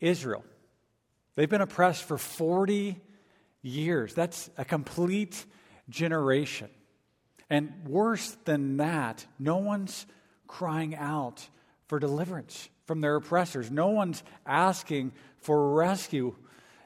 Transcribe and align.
Israel. 0.00 0.44
They've 1.34 1.48
been 1.48 1.62
oppressed 1.62 2.04
for 2.04 2.18
40 2.18 3.00
years. 3.62 4.14
That's 4.14 4.50
a 4.56 4.64
complete 4.64 5.44
generation. 5.88 6.70
And 7.50 7.72
worse 7.86 8.36
than 8.44 8.76
that, 8.78 9.26
no 9.38 9.56
one's 9.56 10.06
crying 10.46 10.94
out 10.94 11.46
for 11.86 11.98
deliverance 11.98 12.68
from 12.86 13.00
their 13.00 13.16
oppressors. 13.16 13.70
No 13.70 13.88
one's 13.88 14.22
asking 14.46 15.12
for 15.38 15.74
rescue. 15.74 16.34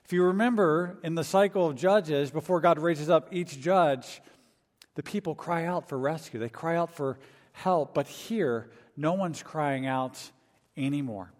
If 0.05 0.13
you 0.13 0.25
remember 0.25 0.99
in 1.03 1.15
the 1.15 1.25
cycle 1.25 1.69
of 1.69 1.77
judges, 1.77 2.31
before 2.31 2.61
God 2.61 2.79
raises 2.79 3.09
up 3.09 3.29
each 3.33 3.61
judge, 3.61 4.21
the 4.95 5.03
people 5.03 5.35
cry 5.35 5.65
out 5.65 5.89
for 5.89 5.99
rescue. 5.99 6.39
They 6.39 6.49
cry 6.49 6.77
out 6.77 6.95
for 6.95 7.19
help. 7.53 7.95
But 7.95 8.07
here, 8.07 8.71
no 8.97 9.15
one's 9.15 9.43
crying 9.43 9.87
out 9.87 10.19
anymore. 10.77 11.33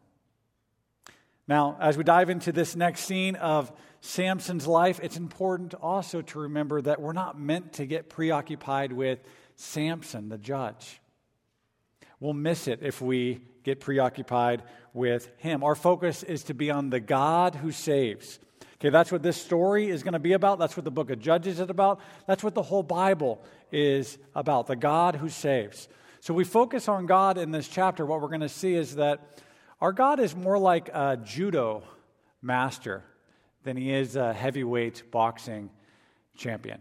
Now, 1.53 1.77
as 1.79 1.99
we 1.99 2.03
dive 2.03 2.31
into 2.31 2.51
this 2.51 2.75
next 2.75 3.01
scene 3.01 3.37
of 3.37 3.71
Samson's 4.01 4.67
life, 4.67 4.99
it's 5.03 5.19
important 5.19 5.75
also 5.75 6.23
to 6.23 6.39
remember 6.39 6.81
that 6.81 6.99
we're 6.99 7.13
not 7.13 7.39
meant 7.39 7.75
to 7.75 7.85
get 7.85 8.09
preoccupied 8.09 8.91
with 8.91 9.19
Samson, 9.57 10.31
the 10.31 10.39
judge. 10.39 11.03
We'll 12.21 12.33
miss 12.33 12.69
it 12.69 12.79
if 12.81 13.03
we 13.03 13.43
get 13.65 13.81
preoccupied 13.81 14.63
with 14.95 15.31
him. 15.37 15.63
Our 15.63 15.75
focus 15.75 16.23
is 16.23 16.45
to 16.45 16.55
be 16.55 16.71
on 16.71 16.89
the 16.89 17.01
God 17.01 17.55
who 17.55 17.71
saves. 17.71 18.39
Okay, 18.77 18.89
that's 18.89 19.13
what 19.13 19.23
this 19.23 19.37
story 19.37 19.91
is 19.91 20.03
going 20.03 20.15
to 20.15 20.19
be 20.19 20.33
about. 20.33 20.59
That's 20.59 20.75
what 20.75 20.85
the 20.85 20.91
book 20.91 21.11
of 21.11 21.19
Judges 21.19 21.61
is 21.61 21.69
about. 21.69 22.01
That's 22.27 22.43
what 22.43 22.55
the 22.55 22.63
whole 22.63 22.83
Bible 22.83 23.45
is 23.71 24.17
about 24.35 24.69
the 24.69 24.77
God 24.77 25.17
who 25.17 25.29
saves. 25.29 25.87
So 26.21 26.33
we 26.33 26.45
focus 26.45 26.89
on 26.89 27.05
God 27.05 27.37
in 27.37 27.51
this 27.51 27.69
chapter. 27.69 28.07
What 28.07 28.23
we're 28.23 28.29
going 28.29 28.41
to 28.41 28.49
see 28.49 28.73
is 28.73 28.95
that 28.95 29.43
our 29.83 29.93
God 29.93 30.21
is 30.21 30.37
more 30.37 30.61
like 30.61 30.91
a 30.91 31.19
judo 31.25 31.83
master 32.41 33.03
than 33.65 33.77
he 33.77 33.93
is 33.93 34.15
a 34.15 34.33
heavyweight 34.33 35.11
boxing 35.11 35.71
champion. 36.37 36.79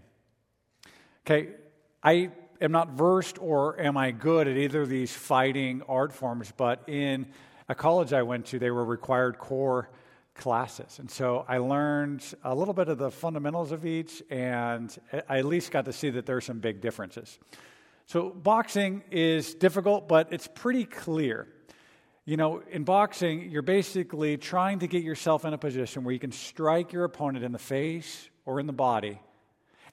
Okay, 1.25 1.49
I 2.03 2.29
am 2.61 2.71
not 2.71 2.91
versed 2.91 3.39
or 3.41 3.81
am 3.81 3.97
I 3.97 4.11
good 4.11 4.47
at 4.47 4.55
either 4.55 4.83
of 4.83 4.89
these 4.89 5.11
fighting 5.11 5.81
art 5.89 6.13
forms, 6.13 6.53
but 6.55 6.87
in 6.87 7.25
a 7.67 7.73
college 7.73 8.13
I 8.13 8.21
went 8.21 8.45
to, 8.47 8.59
they 8.59 8.69
were 8.69 8.85
required 8.85 9.39
core 9.39 9.89
classes. 10.35 10.99
And 10.99 11.09
so 11.09 11.43
I 11.47 11.57
learned 11.57 12.23
a 12.43 12.53
little 12.53 12.75
bit 12.75 12.87
of 12.87 12.99
the 12.99 13.09
fundamentals 13.09 13.71
of 13.71 13.83
each, 13.83 14.21
and 14.29 14.95
I 15.27 15.39
at 15.39 15.45
least 15.45 15.71
got 15.71 15.85
to 15.85 15.93
see 15.93 16.11
that 16.11 16.27
there 16.27 16.37
are 16.37 16.41
some 16.41 16.59
big 16.59 16.81
differences. 16.81 17.39
So 18.05 18.29
boxing 18.29 19.01
is 19.09 19.55
difficult, 19.55 20.07
but 20.07 20.31
it's 20.31 20.47
pretty 20.47 20.85
clear. 20.85 21.47
You 22.31 22.37
know, 22.37 22.63
in 22.71 22.85
boxing, 22.85 23.51
you're 23.51 23.61
basically 23.61 24.37
trying 24.37 24.79
to 24.79 24.87
get 24.87 25.03
yourself 25.03 25.43
in 25.43 25.53
a 25.53 25.57
position 25.57 26.05
where 26.05 26.13
you 26.13 26.19
can 26.19 26.31
strike 26.31 26.93
your 26.93 27.03
opponent 27.03 27.43
in 27.43 27.51
the 27.51 27.59
face 27.59 28.29
or 28.45 28.61
in 28.61 28.67
the 28.67 28.71
body, 28.71 29.19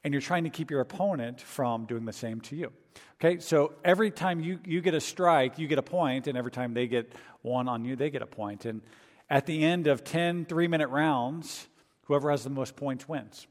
and 0.04 0.14
you're 0.14 0.20
trying 0.20 0.44
to 0.44 0.50
keep 0.50 0.70
your 0.70 0.78
opponent 0.78 1.40
from 1.40 1.84
doing 1.86 2.04
the 2.04 2.12
same 2.12 2.40
to 2.42 2.54
you. 2.54 2.72
Okay, 3.20 3.40
so 3.40 3.72
every 3.84 4.12
time 4.12 4.38
you, 4.38 4.60
you 4.64 4.80
get 4.80 4.94
a 4.94 5.00
strike, 5.00 5.58
you 5.58 5.66
get 5.66 5.80
a 5.80 5.82
point, 5.82 6.28
and 6.28 6.38
every 6.38 6.52
time 6.52 6.74
they 6.74 6.86
get 6.86 7.12
one 7.42 7.66
on 7.66 7.84
you, 7.84 7.96
they 7.96 8.08
get 8.08 8.22
a 8.22 8.26
point. 8.26 8.66
And 8.66 8.82
at 9.28 9.44
the 9.46 9.64
end 9.64 9.88
of 9.88 10.04
10 10.04 10.44
three 10.44 10.68
minute 10.68 10.90
rounds, 10.90 11.66
whoever 12.02 12.30
has 12.30 12.44
the 12.44 12.50
most 12.50 12.76
points 12.76 13.08
wins. 13.08 13.48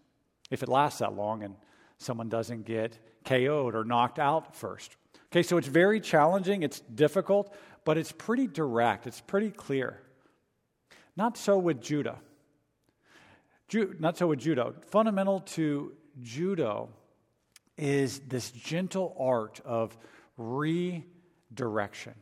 If 0.50 0.64
it 0.64 0.70
lasts 0.70 1.00
that 1.00 1.14
long 1.14 1.44
and 1.44 1.56
someone 1.98 2.30
doesn't 2.30 2.66
get 2.66 2.98
KO'd 3.26 3.76
or 3.76 3.84
knocked 3.84 4.18
out 4.18 4.56
first. 4.56 4.96
Okay, 5.30 5.44
so 5.44 5.58
it's 5.58 5.68
very 5.68 6.00
challenging, 6.00 6.64
it's 6.64 6.80
difficult, 6.80 7.54
but 7.88 7.98
it's 7.98 8.12
pretty 8.12 8.48
direct, 8.48 9.08
it's 9.08 9.22
pretty 9.22 9.50
clear. 9.50 10.02
Not 11.16 11.38
so 11.38 11.58
with 11.58 11.82
Judah. 11.82 12.18
Ju- 13.70 13.96
not 13.98 14.18
so 14.18 14.28
with 14.28 14.40
judo. 14.40 14.76
Fundamental 14.88 15.40
to 15.56 15.94
judo 16.22 16.90
is 17.78 18.20
this 18.28 18.52
gentle 18.52 19.16
art 19.18 19.62
of 19.64 19.98
redirection. 20.36 22.14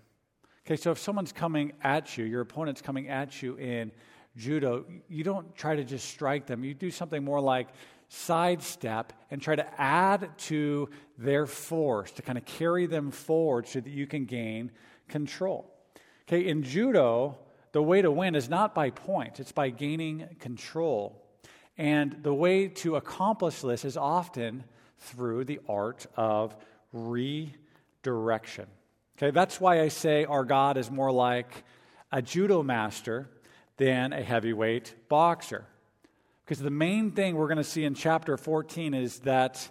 Okay, 0.68 0.76
so 0.76 0.92
if 0.92 1.00
someone's 1.00 1.32
coming 1.32 1.74
at 1.82 2.16
you, 2.16 2.26
your 2.26 2.42
opponent's 2.42 2.84
coming 2.84 3.10
at 3.10 3.42
you 3.42 3.56
in 3.56 3.92
judo, 4.38 4.86
you 5.10 5.24
don't 5.24 5.56
try 5.56 5.76
to 5.76 5.84
just 5.84 6.08
strike 6.10 6.46
them. 6.46 6.64
You 6.64 6.76
do 6.76 6.92
something 6.92 7.24
more 7.24 7.42
like 7.42 7.70
sidestep 8.10 9.14
and 9.32 9.42
try 9.42 9.56
to 9.56 9.82
add 9.82 10.30
to 10.38 10.90
their 11.18 11.48
force 11.48 12.12
to 12.12 12.22
kind 12.22 12.38
of 12.38 12.46
carry 12.46 12.86
them 12.86 13.10
forward 13.10 13.68
so 13.68 13.80
that 13.80 13.90
you 13.90 14.06
can 14.06 14.26
gain 14.26 14.70
control. 15.08 15.72
Okay, 16.28 16.48
in 16.48 16.64
judo, 16.64 17.38
the 17.72 17.82
way 17.82 18.02
to 18.02 18.12
win 18.12 18.36
is 18.36 18.50
not 18.50 18.74
by 18.74 18.90
points, 18.90 19.40
it's 19.40 19.52
by 19.52 19.70
gaining 19.70 20.28
control. 20.40 21.22
And 21.78 22.24
the 22.24 22.34
way 22.34 22.68
to 22.70 22.96
accomplish 22.96 23.62
this 23.62 23.84
is 23.84 23.98
often 23.98 24.64
through 24.98 25.44
the 25.44 25.60
art 25.68 26.06
of 26.16 26.56
redirection. 26.94 28.68
Okay, 29.18 29.32
that's 29.32 29.60
why 29.60 29.82
I 29.82 29.90
say 29.90 30.26
our 30.26 30.46
God 30.46 30.78
is 30.78 30.90
more 30.90 31.12
like 31.12 31.64
a 32.12 32.22
judo 32.22 32.64
master 32.64 33.30
than 33.78 34.14
a 34.14 34.22
heavyweight 34.22 34.96
boxer. 35.10 35.66
Because 36.44 36.60
the 36.60 36.70
main 36.70 37.12
thing 37.12 37.36
we're 37.36 37.48
going 37.48 37.58
to 37.58 37.64
see 37.64 37.84
in 37.84 37.94
chapter 37.94 38.38
14 38.38 38.94
is 38.94 39.20
that 39.20 39.70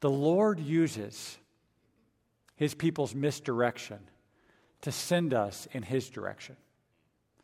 the 0.00 0.10
Lord 0.10 0.58
uses 0.58 1.36
his 2.54 2.74
people's 2.74 3.14
misdirection 3.14 3.98
to 4.82 4.92
send 4.92 5.34
us 5.34 5.66
in 5.72 5.82
His 5.82 6.08
direction. 6.08 6.56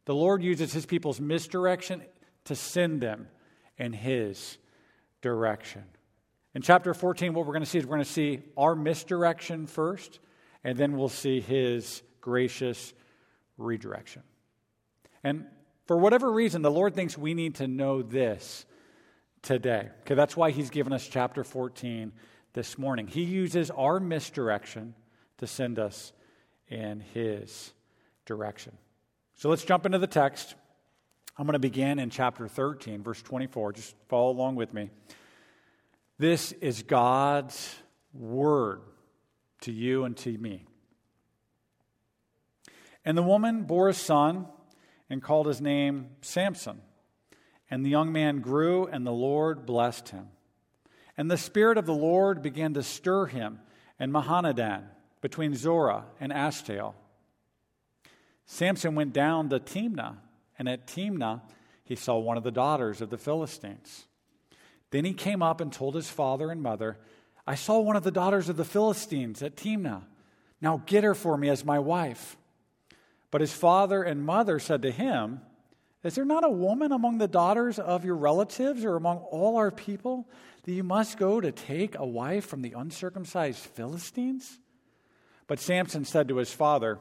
The 0.05 0.15
Lord 0.15 0.43
uses 0.43 0.73
His 0.73 0.87
people's 0.87 1.21
misdirection 1.21 2.03
to 2.45 2.57
send 2.57 3.01
them 3.01 3.29
in 3.79 3.93
His 3.93 4.59
direction. 5.21 5.85
In 6.55 6.63
chapter 6.63 6.93
14, 6.93 7.33
what 7.33 7.47
we're 7.47 7.53
going 7.53 7.65
to 7.65 7.69
see 7.69 7.79
is 7.79 7.87
we're 7.87 7.97
going 7.97 8.05
to 8.05 8.11
see 8.11 8.41
our 8.57 8.75
misdirection 8.75 9.67
first, 9.67 10.21
and 10.65 10.77
then 10.77 10.97
we'll 10.97 11.09
see 11.09 11.41
His 11.41 12.03
gracious 12.21 12.93
redirection. 13.57 14.23
And 15.25 15.47
for 15.87 15.97
whatever 15.97 16.31
reason, 16.31 16.63
the 16.63 16.71
Lord 16.71 16.95
thinks 16.95 17.17
we 17.17 17.35
need 17.35 17.57
to 17.57 17.69
know 17.69 18.03
this 18.03 18.67
today. 19.41 19.89
Okay, 20.03 20.15
that's 20.15 20.37
why 20.37 20.51
He's 20.51 20.71
given 20.71 20.93
us 20.93 21.07
chapter 21.07 21.45
14 21.45 22.13
this 22.53 22.77
morning. 22.79 23.07
He 23.07 23.23
uses 23.23 23.71
our 23.71 23.99
misdirection 23.99 24.95
to 25.39 25.47
send 25.47 25.79
us 25.79 26.13
in 26.69 27.01
his 27.01 27.73
direction. 28.27 28.77
So 29.35 29.49
let's 29.49 29.65
jump 29.65 29.87
into 29.87 29.99
the 29.99 30.07
text. 30.07 30.55
I'm 31.37 31.47
going 31.47 31.55
to 31.55 31.59
begin 31.59 31.99
in 31.99 32.11
chapter 32.11 32.47
13, 32.47 33.03
verse 33.03 33.23
24. 33.23 33.73
Just 33.73 33.95
follow 34.09 34.31
along 34.31 34.57
with 34.57 34.73
me. 34.73 34.91
This 36.19 36.53
is 36.53 36.83
God's 36.83 37.75
word 38.13 38.83
to 39.63 39.73
you 39.73 40.05
and 40.05 40.17
to 40.19 40.37
me. 40.37 40.65
And 43.05 43.19
the 43.19 43.23
woman 43.23 43.65
bore 43.65 43.89
a 43.89 43.95
son 43.95 44.47
and 45.11 45.23
called 45.23 45.47
his 45.47 45.61
name 45.61 46.11
Samson. 46.21 46.81
And 47.71 47.85
the 47.85 47.91
young 47.91 48.13
man 48.13 48.41
grew, 48.41 48.87
and 48.87 49.07
the 49.07 49.13
Lord 49.13 49.67
blessed 49.67 50.11
him. 50.11 50.29
And 51.17 51.31
the 51.31 51.39
Spirit 51.39 51.79
of 51.79 51.87
the 51.87 51.95
Lord 51.95 52.43
began 52.43 52.75
to 52.75 52.83
stir 52.83 53.27
him 53.27 53.61
in 53.99 54.13
Mahaneh-dan 54.13 54.89
between 55.23 55.55
Zorah 55.55 56.05
and 56.21 56.31
Eshtaol. 56.31 56.93
Samson 58.45 58.95
went 58.95 59.15
down 59.15 59.49
to 59.49 59.59
Timnah, 59.59 60.17
and 60.59 60.69
at 60.69 60.87
Timnah 60.87 61.41
he 61.85 61.97
saw 61.97 62.19
one 62.19 62.37
of 62.37 62.45
the 62.45 62.51
daughters 62.51 63.01
of 63.01 63.09
the 63.09 63.17
Philistines. 63.17 64.07
Then 64.91 65.07
he 65.07 65.15
came 65.15 65.43
up 65.43 65.63
and 65.63 65.73
told 65.73 65.95
his 65.95 66.11
father 66.11 66.51
and 66.51 66.63
mother, 66.63 66.99
I 67.47 67.55
saw 67.55 67.81
one 67.81 67.97
of 67.97 68.05
the 68.05 68.11
daughters 68.11 68.51
of 68.51 68.57
the 68.57 68.65
Philistines 68.65 69.43
at 69.43 69.57
Timnah. 69.57 70.03
Now 70.61 70.83
get 70.85 71.03
her 71.03 71.15
for 71.15 71.39
me 71.39 71.49
as 71.49 71.65
my 71.65 71.79
wife. 71.79 72.37
But 73.31 73.41
his 73.41 73.53
father 73.53 74.03
and 74.03 74.27
mother 74.27 74.59
said 74.59 74.83
to 74.83 74.91
him, 74.91 75.41
Is 76.05 76.15
there 76.15 76.25
not 76.25 76.45
a 76.45 76.51
woman 76.51 76.93
among 76.93 77.19
the 77.19 77.27
daughters 77.27 77.79
of 77.79 78.05
your 78.05 78.17
relatives 78.17 78.85
or 78.85 78.97
among 78.97 79.19
all 79.19 79.57
our 79.57 79.71
people 79.71 80.29
that 80.65 80.73
you 80.73 80.85
must 80.85 81.17
go 81.17 81.41
to 81.41 81.51
take 81.51 81.97
a 81.97 82.07
wife 82.07 82.47
from 82.47 82.63
the 82.63 82.75
uncircumcised 82.77 83.59
Philistines? 83.59 84.59
But 85.53 85.61
Samson 85.61 86.07
said 86.07 86.29
to 86.29 86.39
his 86.39 86.51
father, 86.51 86.99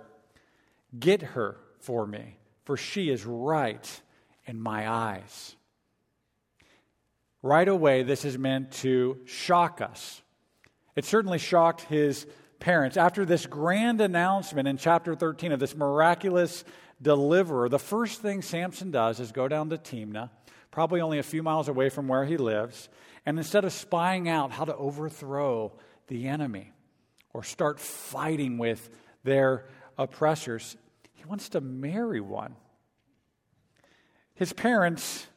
Get 1.00 1.22
her 1.22 1.56
for 1.80 2.06
me, 2.06 2.36
for 2.66 2.76
she 2.76 3.10
is 3.10 3.26
right 3.26 4.02
in 4.46 4.60
my 4.60 4.92
eyes. 4.92 5.56
Right 7.42 7.70
away, 7.70 8.04
this 8.04 8.26
is 8.26 8.38
meant 8.38 8.74
to 8.82 9.22
shock 9.24 9.80
us. 9.80 10.22
It 10.98 11.06
certainly 11.06 11.38
shocked 11.38 11.84
his 11.84 12.28
parents. 12.60 12.98
After 12.98 13.24
this 13.24 13.46
grand 13.46 14.02
announcement 14.02 14.68
in 14.68 14.76
chapter 14.76 15.16
13 15.16 15.54
of 15.54 15.62
this 15.62 15.74
miraculous 15.74 16.66
deliverer, 17.02 17.70
the 17.70 17.80
first 17.80 18.22
thing 18.22 18.42
Samson 18.42 18.92
does 18.92 19.22
is 19.22 19.32
go 19.32 19.48
down 19.48 19.70
to 19.70 19.78
Timnah, 19.78 20.30
probably 20.72 21.00
only 21.00 21.20
a 21.20 21.24
few 21.24 21.42
miles 21.42 21.70
away 21.70 21.88
from 21.88 22.10
where 22.10 22.26
he 22.26 22.36
lives, 22.36 22.90
and 23.26 23.38
instead 23.38 23.64
of 23.64 23.72
spying 23.72 24.28
out 24.28 24.52
how 24.52 24.66
to 24.66 24.76
overthrow 24.76 25.72
the 26.08 26.28
enemy 26.28 26.74
or 27.34 27.44
start 27.44 27.80
fighting 27.80 28.58
with 28.58 28.90
their 29.24 29.66
oppressors, 29.98 30.76
he 31.14 31.24
wants 31.26 31.50
to 31.50 31.62
marry 31.62 32.22
one. 32.22 32.56
His 34.36 34.54
parents 34.54 35.28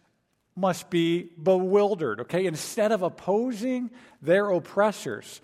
must 0.56 0.88
be 0.88 1.30
bewildered, 1.42 2.20
okay? 2.20 2.46
Instead 2.46 2.92
of 2.92 3.02
opposing 3.02 3.90
their 4.22 4.50
oppressors, 4.50 5.40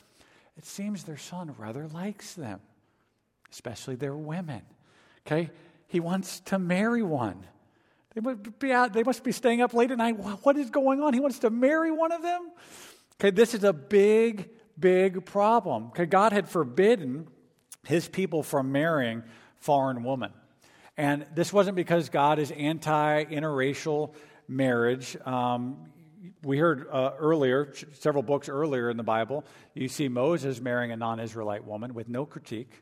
it 0.56 0.64
seems 0.64 1.04
their 1.04 1.18
son 1.18 1.54
rather 1.58 1.88
likes 1.88 2.34
them, 2.34 2.60
especially 3.50 3.96
their 3.96 4.16
women, 4.16 4.62
okay? 5.26 5.50
He 5.88 6.00
wants 6.00 6.40
to 6.40 6.58
marry 6.58 7.02
one. 7.02 7.44
They 8.14 8.20
must 8.20 8.58
be 8.58 8.72
out, 8.72 8.92
they 8.92 9.02
must 9.02 9.24
be 9.24 9.32
staying 9.32 9.60
up 9.60 9.74
late 9.74 9.90
at 9.90 9.98
night. 9.98 10.16
What 10.18 10.56
is 10.56 10.70
going 10.70 11.02
on? 11.02 11.12
He 11.14 11.20
wants 11.20 11.40
to 11.40 11.50
marry 11.50 11.90
one 11.90 12.12
of 12.12 12.22
them? 12.22 12.50
Okay, 13.20 13.30
this 13.30 13.54
is 13.54 13.64
a 13.64 13.72
big, 13.72 14.48
big 14.80 15.24
problem. 15.24 15.88
Okay, 15.88 16.06
God 16.06 16.32
had 16.32 16.48
forbidden 16.48 17.28
his 17.86 18.08
people 18.08 18.42
from 18.42 18.72
marrying 18.72 19.22
foreign 19.58 20.04
women. 20.04 20.32
And 20.96 21.26
this 21.34 21.52
wasn't 21.52 21.76
because 21.76 22.08
God 22.08 22.38
is 22.38 22.50
anti 22.50 23.24
interracial 23.24 24.14
marriage. 24.48 25.16
Um, 25.24 25.90
we 26.42 26.58
heard 26.58 26.86
uh, 26.90 27.12
earlier, 27.18 27.72
several 27.92 28.22
books 28.22 28.48
earlier 28.48 28.90
in 28.90 28.96
the 28.96 29.02
Bible, 29.02 29.44
you 29.74 29.88
see 29.88 30.08
Moses 30.08 30.60
marrying 30.60 30.92
a 30.92 30.96
non 30.96 31.20
Israelite 31.20 31.64
woman 31.64 31.94
with 31.94 32.08
no 32.08 32.26
critique. 32.26 32.72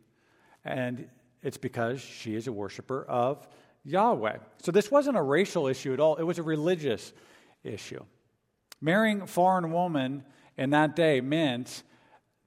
And 0.64 1.08
it's 1.42 1.56
because 1.56 2.00
she 2.00 2.34
is 2.34 2.46
a 2.46 2.52
worshiper 2.52 3.04
of 3.04 3.46
Yahweh. 3.84 4.38
So 4.62 4.72
this 4.72 4.90
wasn't 4.90 5.16
a 5.16 5.22
racial 5.22 5.66
issue 5.68 5.92
at 5.92 6.00
all, 6.00 6.16
it 6.16 6.24
was 6.24 6.38
a 6.38 6.42
religious 6.42 7.12
issue. 7.62 8.04
Marrying 8.80 9.26
foreign 9.26 9.72
woman 9.72 10.24
in 10.58 10.70
that 10.70 10.96
day 10.96 11.22
meant 11.22 11.84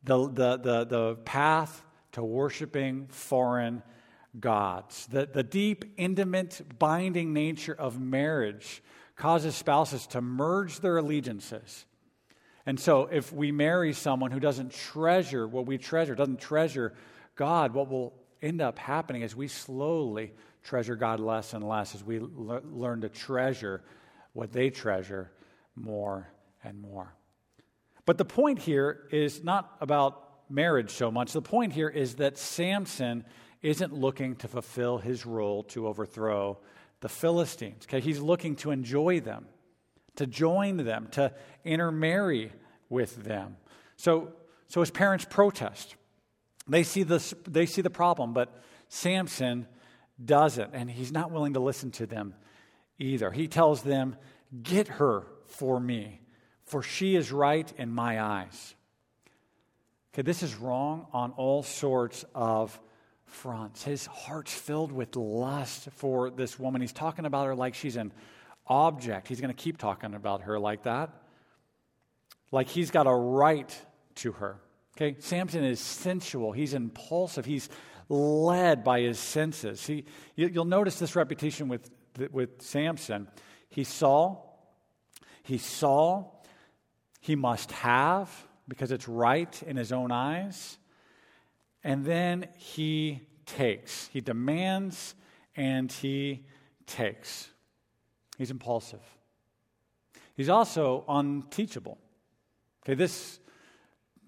the, 0.04 0.28
the, 0.28 0.58
the, 0.58 0.86
the 0.86 1.16
path 1.26 1.84
to 2.12 2.24
worshiping 2.24 3.08
foreign 3.08 3.82
gods. 4.40 5.08
The, 5.08 5.26
the 5.26 5.44
deep, 5.44 5.86
intimate, 5.98 6.62
binding 6.78 7.34
nature 7.34 7.74
of 7.74 8.00
marriage 8.00 8.84
causes 9.16 9.56
spouses 9.56 10.06
to 10.08 10.22
merge 10.22 10.80
their 10.80 10.98
allegiances. 10.98 11.86
And 12.66 12.80
so, 12.80 13.08
if 13.12 13.34
we 13.34 13.52
marry 13.52 13.94
someone 13.94 14.30
who 14.30 14.40
doesn't 14.40 14.72
treasure 14.72 15.48
what 15.48 15.66
we 15.66 15.78
treasure, 15.78 16.14
doesn't 16.14 16.40
treasure 16.40 16.94
God, 17.36 17.74
what 17.74 17.90
will 17.90 18.14
end 18.42 18.62
up 18.62 18.78
happening 18.78 19.24
is 19.24 19.36
we 19.36 19.48
slowly 19.48 20.34
treasure 20.64 20.96
God 20.96 21.20
less 21.20 21.54
and 21.54 21.68
less 21.68 21.96
as 21.96 22.04
we 22.04 22.20
le- 22.20 22.62
learn 22.72 23.02
to 23.02 23.10
treasure 23.10 23.82
what 24.34 24.52
they 24.52 24.70
treasure 24.70 25.32
more 25.76 26.28
and 26.64 26.80
more. 26.80 27.16
But 28.06 28.18
the 28.18 28.26
point 28.26 28.60
here 28.60 29.08
is 29.12 29.44
not 29.44 29.76
about 29.80 30.50
marriage 30.50 30.92
so 30.92 31.12
much. 31.12 31.34
The 31.34 31.42
point 31.42 31.74
here 31.74 31.90
is 31.90 32.16
that 32.16 32.38
Samson 32.38 33.26
isn't 33.62 33.94
looking 33.94 34.36
to 34.38 34.48
fulfill 34.48 34.98
his 34.98 35.26
role 35.26 35.64
to 35.64 35.88
overthrow 35.88 36.58
the 37.02 37.10
Philistines. 37.10 37.84
Okay, 37.86 38.00
he's 38.00 38.20
looking 38.20 38.56
to 38.58 38.72
enjoy 38.72 39.20
them, 39.20 39.46
to 40.16 40.26
join 40.26 40.78
them, 40.78 41.08
to 41.12 41.34
intermarry 41.64 42.52
with 42.90 43.24
them. 43.24 43.58
So, 43.98 44.34
so 44.68 44.82
his 44.82 44.92
parents 44.92 45.26
protest. 45.30 45.96
They 46.68 46.84
see, 46.84 47.04
this, 47.04 47.34
they 47.48 47.66
see 47.66 47.82
the 47.82 47.90
problem, 47.90 48.34
but 48.34 48.62
Samson 48.88 49.68
doesn't, 50.24 50.72
and 50.74 50.90
he's 50.90 51.12
not 51.12 51.32
willing 51.32 51.54
to 51.54 51.60
listen 51.60 51.92
to 51.92 52.06
them 52.06 52.36
either. 53.00 53.32
He 53.32 53.48
tells 53.48 53.84
them, 53.84 54.16
Get 54.62 54.88
her 54.88 55.26
for 55.48 55.80
me, 55.80 56.21
for 56.72 56.82
she 56.82 57.18
is 57.18 57.34
right 57.34 57.70
in 57.78 57.94
my 57.94 58.22
eyes. 58.22 58.76
Okay, 60.14 60.22
this 60.22 60.42
is 60.42 60.56
wrong 60.56 61.06
on 61.12 61.32
all 61.32 61.64
sorts 61.64 62.24
of 62.34 62.80
fronts. 63.26 63.84
His 63.84 64.06
heart's 64.06 64.54
filled 64.54 64.94
with 64.94 65.14
lust 65.18 65.90
for 65.98 66.30
this 66.30 66.58
woman. 66.58 66.80
He's 66.80 66.94
talking 66.94 67.26
about 67.26 67.48
her 67.48 67.56
like 67.56 67.76
she's 67.76 67.98
an 67.98 68.14
object. 68.68 69.28
He's 69.28 69.42
going 69.42 69.54
to 69.54 69.62
keep 69.62 69.80
talking 69.80 70.14
about 70.14 70.44
her 70.44 70.58
like 70.58 70.84
that. 70.84 71.10
Like 72.54 72.70
he's 72.70 72.90
got 72.90 73.06
a 73.06 73.14
right 73.14 73.78
to 74.16 74.32
her. 74.32 74.56
Okay? 74.96 75.18
Samson 75.20 75.66
is 75.66 75.82
sensual. 75.82 76.54
He's 76.54 76.74
impulsive. 76.74 77.44
He's 77.44 77.68
led 78.08 78.86
by 78.86 79.02
his 79.02 79.20
senses. 79.20 79.86
He, 79.86 80.06
you'll 80.38 80.64
notice 80.64 81.00
this 81.00 81.18
reputation 81.18 81.68
with, 81.68 81.92
with 82.32 82.62
Samson. 82.62 83.28
He 83.68 83.84
saw, 83.84 84.38
he 85.44 85.58
saw, 85.58 86.32
he 87.22 87.36
must 87.36 87.72
have 87.72 88.30
because 88.68 88.92
it's 88.92 89.08
right 89.08 89.64
in 89.64 89.78
his 89.78 89.92
own 89.92 90.12
eyes. 90.12 90.78
And 91.84 92.04
then 92.04 92.48
he 92.58 93.22
takes. 93.46 94.08
He 94.08 94.22
demands 94.22 95.16
and 95.56 95.92
he 95.92 96.46
takes. 96.86 97.50
He's 98.38 98.52
impulsive. 98.52 99.02
He's 100.36 100.50
also 100.50 101.06
unteachable. 101.08 101.98
Okay, 102.84 102.96
this, 102.96 103.40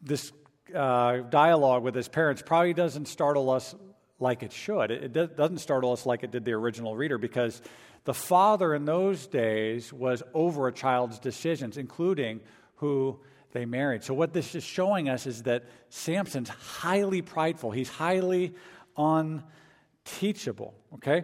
this 0.01 0.31
uh, 0.73 1.17
dialogue 1.29 1.83
with 1.83 1.95
his 1.95 2.07
parents 2.07 2.43
probably 2.45 2.73
doesn't 2.73 3.07
startle 3.07 3.49
us 3.49 3.73
like 4.19 4.43
it 4.43 4.51
should. 4.51 4.91
It, 4.91 5.17
it 5.17 5.35
doesn't 5.35 5.57
startle 5.59 5.91
us 5.91 6.05
like 6.05 6.23
it 6.23 6.31
did 6.31 6.45
the 6.45 6.53
original 6.53 6.95
reader 6.95 7.17
because 7.17 7.61
the 8.05 8.13
father 8.13 8.75
in 8.75 8.85
those 8.85 9.27
days 9.27 9.91
was 9.93 10.21
over 10.33 10.67
a 10.67 10.73
child's 10.73 11.19
decisions, 11.19 11.77
including 11.77 12.41
who 12.83 13.17
they 13.53 13.63
married. 13.65 14.03
So, 14.03 14.13
what 14.13 14.33
this 14.33 14.55
is 14.55 14.63
showing 14.63 15.07
us 15.07 15.25
is 15.25 15.43
that 15.43 15.63
Samson's 15.89 16.49
highly 16.49 17.21
prideful. 17.21 17.71
He's 17.71 17.87
highly 17.87 18.55
unteachable, 18.97 20.73
okay? 20.95 21.23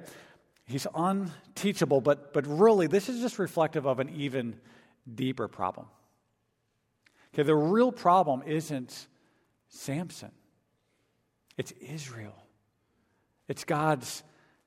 He's 0.66 0.88
unteachable, 0.96 2.00
but, 2.00 2.32
but 2.32 2.48
really, 2.48 2.88
this 2.88 3.10
is 3.10 3.20
just 3.20 3.40
reflective 3.40 3.86
of 3.86 4.00
an 4.00 4.10
even 4.10 4.56
deeper 5.14 5.50
problem. 5.50 5.88
Okay, 7.34 7.44
the 7.44 7.56
real 7.56 7.92
problem 7.92 8.42
isn't 8.46 9.08
Samson, 9.68 10.32
it's 11.58 11.74
Israel, 11.74 12.42
it's 13.50 13.66
God's 13.66 14.24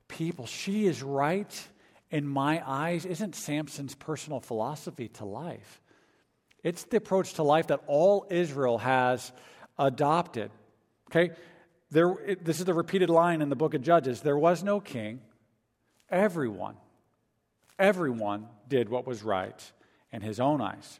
people. 0.07 0.45
She 0.45 0.85
is 0.85 1.01
right 1.01 1.67
in 2.11 2.27
my 2.27 2.61
eyes, 2.63 3.03
isn't 3.05 3.33
Samson's 3.33 3.95
personal 3.95 4.39
philosophy 4.39 5.07
to 5.07 5.25
life. 5.25 5.81
It's 6.63 6.83
the 6.85 6.97
approach 6.97 7.33
to 7.33 7.43
life 7.43 7.67
that 7.67 7.81
all 7.87 8.25
Israel 8.29 8.77
has 8.77 9.31
adopted. 9.77 10.49
Okay? 11.11 11.31
There, 11.91 12.13
it, 12.25 12.45
this 12.45 12.59
is 12.59 12.65
the 12.65 12.73
repeated 12.73 13.09
line 13.09 13.41
in 13.41 13.49
the 13.49 13.55
book 13.55 13.73
of 13.73 13.81
Judges. 13.81 14.21
There 14.21 14.37
was 14.37 14.63
no 14.63 14.79
king. 14.79 15.19
Everyone, 16.09 16.75
everyone 17.77 18.47
did 18.67 18.89
what 18.89 19.05
was 19.05 19.23
right 19.23 19.71
in 20.11 20.21
his 20.21 20.39
own 20.39 20.61
eyes. 20.61 20.99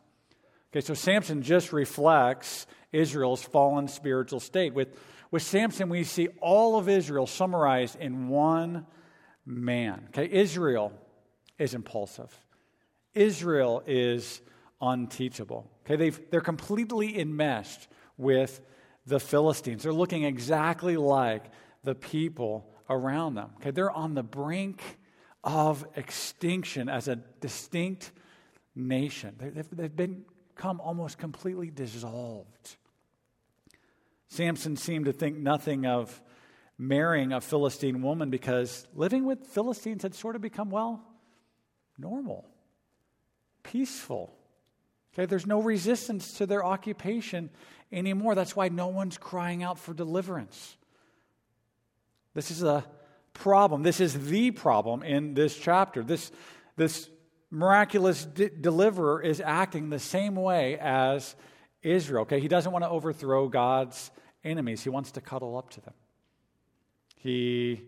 Okay, 0.71 0.81
so 0.81 0.95
Samson 0.95 1.43
just 1.43 1.71
reflects 1.71 2.65
Israel's 2.91 3.43
fallen 3.43 3.87
spiritual 3.87 4.39
state. 4.39 4.73
With, 4.73 4.89
with 5.29 5.43
Samson, 5.43 5.87
we 5.87 6.03
see 6.03 6.29
all 6.41 6.77
of 6.77 6.89
Israel 6.89 7.27
summarized 7.27 7.95
in 7.99 8.27
one 8.27 8.87
man. 9.45 10.07
Okay, 10.09 10.29
Israel 10.31 10.91
is 11.59 11.73
impulsive. 11.75 12.35
Israel 13.13 13.83
is 13.85 14.41
unteachable. 14.83 15.71
Okay, 15.85 15.95
they 15.95 16.09
they're 16.09 16.41
completely 16.41 17.17
enmeshed 17.19 17.87
with 18.17 18.61
the 19.05 19.19
Philistines. 19.19 19.83
They're 19.83 19.93
looking 19.93 20.23
exactly 20.23 20.97
like 20.97 21.45
the 21.83 21.95
people 21.95 22.69
around 22.89 23.35
them. 23.35 23.51
Okay, 23.57 23.71
they're 23.71 23.91
on 23.91 24.13
the 24.13 24.23
brink 24.23 24.81
of 25.43 25.85
extinction 25.95 26.89
as 26.89 27.07
a 27.07 27.15
distinct 27.15 28.11
nation. 28.75 29.35
They've, 29.37 29.67
they've 29.71 29.95
become 29.95 30.79
almost 30.79 31.17
completely 31.17 31.69
dissolved. 31.69 32.77
Samson 34.29 34.77
seemed 34.77 35.05
to 35.05 35.13
think 35.13 35.37
nothing 35.37 35.85
of 35.85 36.21
marrying 36.77 37.33
a 37.33 37.41
Philistine 37.41 38.01
woman 38.01 38.29
because 38.29 38.87
living 38.95 39.25
with 39.25 39.45
Philistines 39.47 40.03
had 40.03 40.15
sort 40.15 40.35
of 40.35 40.41
become, 40.41 40.69
well, 40.69 41.03
normal, 41.97 42.45
peaceful. 43.63 44.35
Okay, 45.13 45.25
there's 45.25 45.45
no 45.45 45.61
resistance 45.61 46.33
to 46.33 46.45
their 46.45 46.65
occupation 46.65 47.49
anymore. 47.91 48.33
That's 48.33 48.55
why 48.55 48.69
no 48.69 48.87
one's 48.87 49.17
crying 49.17 49.61
out 49.61 49.77
for 49.77 49.93
deliverance. 49.93 50.75
This 52.33 52.49
is 52.49 52.63
a 52.63 52.83
problem. 53.33 53.83
This 53.83 53.99
is 53.99 54.27
the 54.27 54.51
problem 54.51 55.03
in 55.03 55.35
this 55.35 55.55
chapter. 55.55 56.03
This, 56.03 56.31
this 56.77 57.09
miraculous 57.51 58.25
de- 58.25 58.49
deliverer 58.49 59.21
is 59.21 59.39
acting 59.39 59.89
the 59.89 59.99
same 59.99 60.35
way 60.35 60.79
as 60.79 61.35
Israel. 61.83 62.23
Okay, 62.23 62.39
he 62.39 62.47
doesn't 62.47 62.71
want 62.71 62.83
to 62.83 62.89
overthrow 62.89 63.47
God's 63.47 64.09
enemies, 64.43 64.83
he 64.83 64.89
wants 64.89 65.11
to 65.11 65.21
cuddle 65.21 65.57
up 65.57 65.69
to 65.69 65.81
them. 65.81 65.93
He 67.15 67.83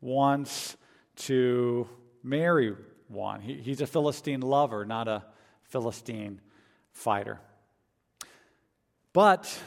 wants 0.00 0.76
to 1.16 1.86
marry 2.22 2.74
one. 3.06 3.42
He, 3.42 3.54
he's 3.54 3.80
a 3.80 3.86
Philistine 3.86 4.40
lover, 4.40 4.84
not 4.84 5.06
a 5.06 5.24
Philistine 5.64 6.40
fighter. 6.92 7.40
But 9.12 9.60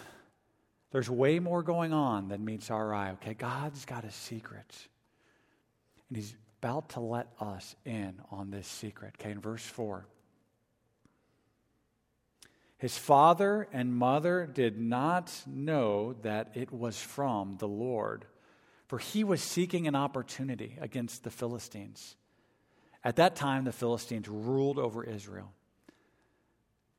there's 0.91 1.09
way 1.09 1.39
more 1.39 1.63
going 1.63 1.91
on 1.91 2.27
than 2.27 2.45
meets 2.45 2.69
our 2.69 2.93
eye, 2.93 3.11
okay? 3.13 3.33
God's 3.33 3.85
got 3.85 4.05
a 4.05 4.11
secret. 4.11 4.75
And 6.09 6.17
He's 6.17 6.35
about 6.61 6.89
to 6.89 6.99
let 6.99 7.27
us 7.39 7.75
in 7.83 8.21
on 8.31 8.51
this 8.51 8.67
secret, 8.67 9.15
okay? 9.19 9.31
In 9.31 9.39
verse 9.39 9.65
4. 9.65 10.05
His 12.77 12.97
father 12.97 13.67
and 13.71 13.95
mother 13.95 14.45
did 14.45 14.77
not 14.77 15.31
know 15.47 16.13
that 16.21 16.51
it 16.53 16.71
was 16.71 17.01
from 17.01 17.55
the 17.57 17.67
Lord, 17.67 18.25
for 18.87 18.99
he 18.99 19.23
was 19.23 19.41
seeking 19.41 19.87
an 19.87 19.95
opportunity 19.95 20.77
against 20.81 21.23
the 21.23 21.31
Philistines. 21.31 22.17
At 23.01 23.15
that 23.15 23.37
time, 23.37 23.63
the 23.63 23.71
Philistines 23.71 24.27
ruled 24.27 24.77
over 24.77 25.03
Israel. 25.03 25.53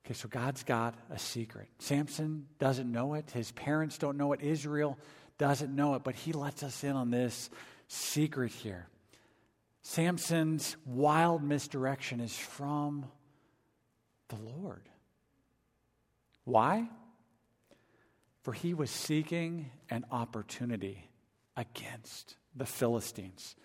Okay, 0.05 0.15
so 0.15 0.29
God's 0.29 0.63
got 0.65 0.95
a 1.11 1.19
secret. 1.19 1.69
Samson 1.79 2.47
doesn't 2.59 2.91
know 2.91 3.15
it, 3.15 3.31
his 3.31 3.53
parents 3.53 3.97
don't 3.97 4.19
know 4.19 4.33
it, 4.33 4.43
Israel 4.43 4.99
doesn't 5.39 5.75
know 5.75 5.95
it, 5.95 6.05
but 6.05 6.15
he 6.15 6.33
lets 6.33 6.63
us 6.63 6.85
in 6.85 6.93
on 6.93 7.11
this 7.11 7.49
secret 7.89 8.53
here. 8.53 8.87
Samson's 9.83 10.77
wild 10.85 11.43
misdirection 11.43 12.21
is 12.21 12.37
from 12.37 13.07
the 14.29 14.37
Lord. 14.37 14.89
Why? 16.45 16.89
For 18.43 18.53
he 18.53 18.75
was 18.75 18.91
seeking 18.91 19.71
an 19.89 20.05
opportunity 20.11 21.09
against 21.57 22.37
the 22.55 22.67
Philistines. 22.67 23.57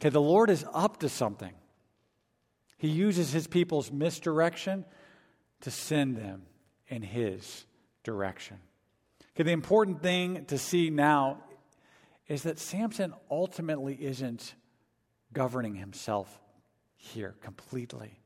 Okay, 0.00 0.08
the 0.08 0.20
Lord 0.20 0.50
is 0.50 0.64
up 0.72 0.98
to 1.00 1.08
something. 1.08 1.52
He 2.76 2.88
uses 2.88 3.32
his 3.32 3.46
people's 3.46 3.90
misdirection 3.90 4.84
to 5.62 5.70
send 5.70 6.16
them 6.16 6.42
in 6.88 7.02
his 7.02 7.64
direction. 8.04 8.58
Okay, 9.34 9.42
the 9.42 9.52
important 9.52 10.02
thing 10.02 10.44
to 10.46 10.58
see 10.58 10.90
now 10.90 11.42
is 12.28 12.42
that 12.42 12.58
Samson 12.58 13.14
ultimately 13.30 13.94
isn't 13.94 14.54
governing 15.32 15.74
himself 15.74 16.40
here 16.96 17.34
completely. 17.42 18.18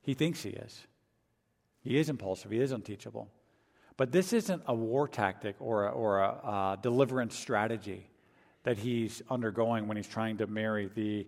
He 0.00 0.14
thinks 0.14 0.42
he 0.42 0.50
is. 0.50 0.86
He 1.80 1.98
is 1.98 2.08
impulsive, 2.08 2.50
he 2.50 2.60
is 2.60 2.72
unteachable. 2.72 3.28
But 3.96 4.10
this 4.10 4.32
isn't 4.32 4.62
a 4.66 4.74
war 4.74 5.06
tactic 5.06 5.56
or 5.60 5.86
a, 5.86 5.90
or 5.90 6.18
a 6.18 6.78
deliverance 6.82 7.36
strategy 7.36 8.08
that 8.64 8.78
he's 8.78 9.22
undergoing 9.30 9.86
when 9.86 9.96
he's 9.96 10.08
trying 10.08 10.38
to 10.38 10.46
marry 10.46 10.90
the 10.94 11.26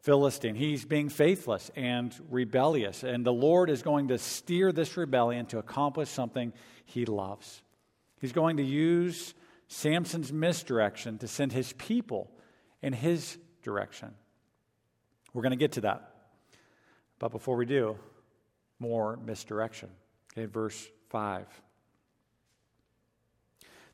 Philistine. 0.00 0.54
He's 0.54 0.84
being 0.84 1.08
faithless 1.08 1.70
and 1.76 2.14
rebellious, 2.30 3.02
and 3.02 3.24
the 3.24 3.32
Lord 3.32 3.68
is 3.68 3.82
going 3.82 4.08
to 4.08 4.18
steer 4.18 4.72
this 4.72 4.96
rebellion 4.96 5.46
to 5.46 5.58
accomplish 5.58 6.08
something 6.08 6.52
he 6.86 7.04
loves. 7.04 7.62
He's 8.20 8.32
going 8.32 8.56
to 8.56 8.62
use 8.62 9.34
Samson's 9.68 10.32
misdirection 10.32 11.18
to 11.18 11.28
send 11.28 11.52
his 11.52 11.72
people 11.74 12.30
in 12.82 12.92
his 12.92 13.36
direction. 13.62 14.14
We're 15.34 15.42
going 15.42 15.50
to 15.50 15.56
get 15.56 15.72
to 15.72 15.82
that. 15.82 16.14
But 17.18 17.30
before 17.30 17.56
we 17.56 17.66
do, 17.66 17.96
more 18.78 19.18
misdirection. 19.18 19.90
Okay, 20.32 20.46
verse 20.46 20.88
5. 21.10 21.46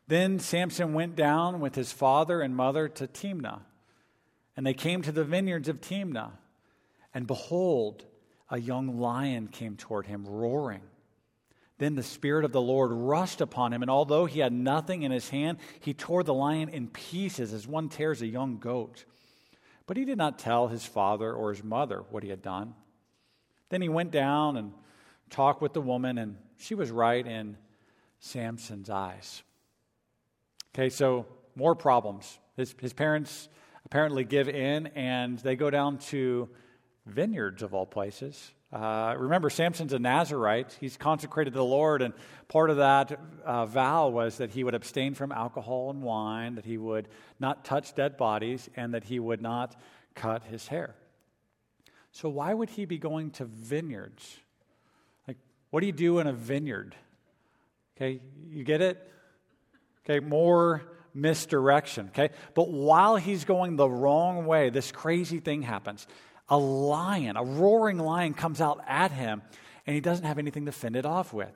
Then 0.07 0.39
Samson 0.39 0.95
went 0.95 1.17
down 1.17 1.59
with 1.59 1.75
his 1.75 1.91
father 1.91 2.41
and 2.41 2.55
mother 2.55 2.89
to 2.89 3.09
Timnah 3.09 3.63
and 4.57 4.67
they 4.67 4.75
came 4.75 5.03
to 5.03 5.13
the 5.13 5.25
vineyards 5.25 5.69
of 5.69 5.81
Timnah. 5.81 6.33
And 7.13 7.27
behold, 7.27 8.05
a 8.51 8.59
young 8.59 8.99
lion 8.99 9.49
came 9.49 9.77
toward 9.77 10.07
him, 10.07 10.27
roaring. 10.27 10.83
Then 11.79 11.95
the 11.95 12.03
Spirit 12.03 12.45
of 12.45 12.53
the 12.53 12.61
Lord 12.61 12.91
rushed 12.91 13.41
upon 13.41 13.73
him, 13.73 13.83
and 13.83 13.91
although 13.91 14.25
he 14.25 14.41
had 14.41 14.53
nothing 14.53 15.03
in 15.03 15.13
his 15.13 15.29
hand, 15.29 15.59
he 15.81 15.93
tore 15.93 16.23
the 16.23 16.33
lion 16.33 16.71
in 16.71 16.89
pieces 16.89 17.53
as 17.53 17.67
one 17.67 17.89
tears 17.91 18.23
a 18.23 18.27
young 18.27 18.59
goat. 18.59 19.05
But 19.87 19.97
he 19.97 20.05
did 20.05 20.19
not 20.19 20.39
tell 20.39 20.69
his 20.69 20.87
father 20.87 21.33
or 21.33 21.53
his 21.53 21.63
mother 21.63 22.05
what 22.11 22.23
he 22.23 22.31
had 22.31 22.41
done. 22.41 22.75
Then 23.69 23.83
he 23.83 23.89
went 23.89 24.11
down 24.11 24.57
and 24.57 24.73
talked 25.29 25.61
with 25.61 25.75
the 25.75 25.81
woman, 25.83 26.17
and 26.17 26.37
she 26.57 26.75
was 26.75 26.91
right 26.91 27.27
in 27.27 27.59
Samson's 28.21 28.89
eyes. 28.89 29.43
Okay, 30.75 30.89
so 30.89 31.27
more 31.55 31.75
problems. 31.75 32.39
His, 32.57 32.75
his 32.81 32.93
parents 32.93 33.49
apparently 33.87 34.25
give 34.25 34.49
in 34.49 34.89
and 34.89 35.39
they 35.39 35.55
go 35.55 35.71
down 35.71 35.97
to 35.97 36.49
vineyards 37.07 37.63
of 37.63 37.73
all 37.73 37.87
places. 37.87 38.53
Uh, 38.73 39.15
remember, 39.17 39.49
Samson's 39.49 39.93
a 39.93 39.99
Nazarite. 40.01 40.77
He's 40.81 40.97
consecrated 40.97 41.53
to 41.53 41.59
the 41.59 41.65
Lord, 41.65 42.03
and 42.03 42.13
part 42.49 42.69
of 42.69 42.79
that 42.79 43.19
uh, 43.45 43.65
vow 43.65 44.09
was 44.09 44.39
that 44.39 44.51
he 44.51 44.65
would 44.65 44.75
abstain 44.75 45.15
from 45.15 45.31
alcohol 45.31 45.91
and 45.91 46.03
wine, 46.03 46.57
that 46.57 46.65
he 46.65 46.77
would 46.77 47.07
not 47.39 47.65
touch 47.65 47.95
dead 47.95 48.17
bodies, 48.17 48.69
and 48.75 48.93
that 48.93 49.05
he 49.05 49.21
would 49.21 49.41
not 49.41 49.81
cut 50.17 50.43
his 50.43 50.67
hair. 50.67 50.97
So, 52.11 52.29
why 52.29 52.53
would 52.53 52.71
he 52.71 52.87
be 52.87 52.99
going 52.99 53.31
to 53.33 53.45
vineyards? 53.45 54.37
Like, 55.29 55.37
what 55.71 55.81
do 55.81 55.87
you 55.87 55.93
do 55.93 56.19
in 56.19 56.27
a 56.27 56.33
vineyard? 56.33 56.97
Okay, 57.97 58.21
you 58.51 58.65
get 58.65 58.81
it? 58.81 58.99
Okay, 60.05 60.19
more 60.19 60.83
misdirection, 61.17 62.09
okay? 62.09 62.31
But 62.55 62.69
while 62.71 63.17
he's 63.17 63.45
going 63.45 63.77
the 63.77 63.89
wrong 63.89 64.47
way, 64.47 64.71
this 64.71 64.93
crazy 64.93 65.41
thing 65.41 65.63
happens. 65.63 66.07
A 66.49 66.59
lion, 66.59 67.37
a 67.37 67.43
roaring 67.43 67.99
lion, 67.99 68.35
comes 68.35 68.61
out 68.61 68.81
at 68.87 69.11
him, 69.11 69.43
and 69.87 69.95
he 69.95 70.01
doesn't 70.01 70.25
have 70.25 70.39
anything 70.39 70.67
to 70.67 70.73
fend 70.73 70.97
it 70.97 71.07
off 71.07 71.33
with. 71.33 71.53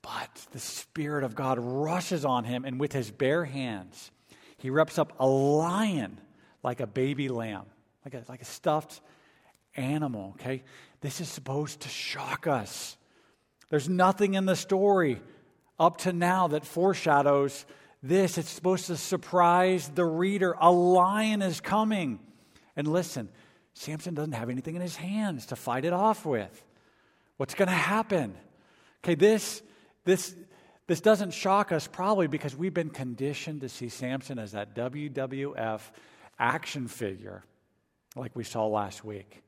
But 0.00 0.46
the 0.52 0.58
Spirit 0.58 1.24
of 1.24 1.34
God 1.34 1.58
rushes 1.60 2.24
on 2.24 2.44
him, 2.44 2.64
and 2.64 2.80
with 2.80 2.92
his 2.92 3.10
bare 3.10 3.44
hands, 3.44 4.10
he 4.56 4.70
rips 4.70 4.98
up 4.98 5.12
a 5.18 5.26
lion 5.26 6.20
like 6.62 6.80
a 6.80 6.86
baby 6.86 7.28
lamb, 7.28 7.66
like 8.04 8.14
a, 8.14 8.24
like 8.28 8.42
a 8.42 8.46
stuffed 8.46 9.00
animal, 9.76 10.34
okay? 10.40 10.62
This 11.00 11.20
is 11.20 11.28
supposed 11.28 11.80
to 11.80 11.88
shock 11.88 12.46
us. 12.46 12.96
There's 13.70 13.88
nothing 13.88 14.34
in 14.34 14.46
the 14.46 14.56
story 14.56 15.20
up 15.78 15.98
to 15.98 16.12
now 16.12 16.48
that 16.48 16.64
foreshadows 16.64 17.66
this. 18.02 18.38
It's 18.38 18.50
supposed 18.50 18.86
to 18.86 18.96
surprise 18.96 19.88
the 19.88 20.04
reader. 20.04 20.54
A 20.58 20.70
lion 20.70 21.42
is 21.42 21.60
coming. 21.60 22.20
And 22.76 22.86
listen, 22.86 23.28
Samson 23.74 24.14
doesn't 24.14 24.32
have 24.32 24.50
anything 24.50 24.76
in 24.76 24.82
his 24.82 24.96
hands 24.96 25.46
to 25.46 25.56
fight 25.56 25.84
it 25.84 25.92
off 25.92 26.26
with. 26.26 26.64
What's 27.36 27.54
going 27.54 27.68
to 27.68 27.74
happen? 27.74 28.34
Okay, 29.04 29.14
this, 29.14 29.62
this, 30.04 30.34
this 30.86 31.00
doesn't 31.00 31.32
shock 31.32 31.70
us 31.70 31.86
probably 31.86 32.26
because 32.26 32.56
we've 32.56 32.74
been 32.74 32.90
conditioned 32.90 33.60
to 33.60 33.68
see 33.68 33.88
Samson 33.88 34.38
as 34.38 34.52
that 34.52 34.74
WWF 34.74 35.80
action 36.38 36.88
figure 36.88 37.44
like 38.16 38.34
we 38.34 38.44
saw 38.44 38.66
last 38.66 39.04
week. 39.04 39.42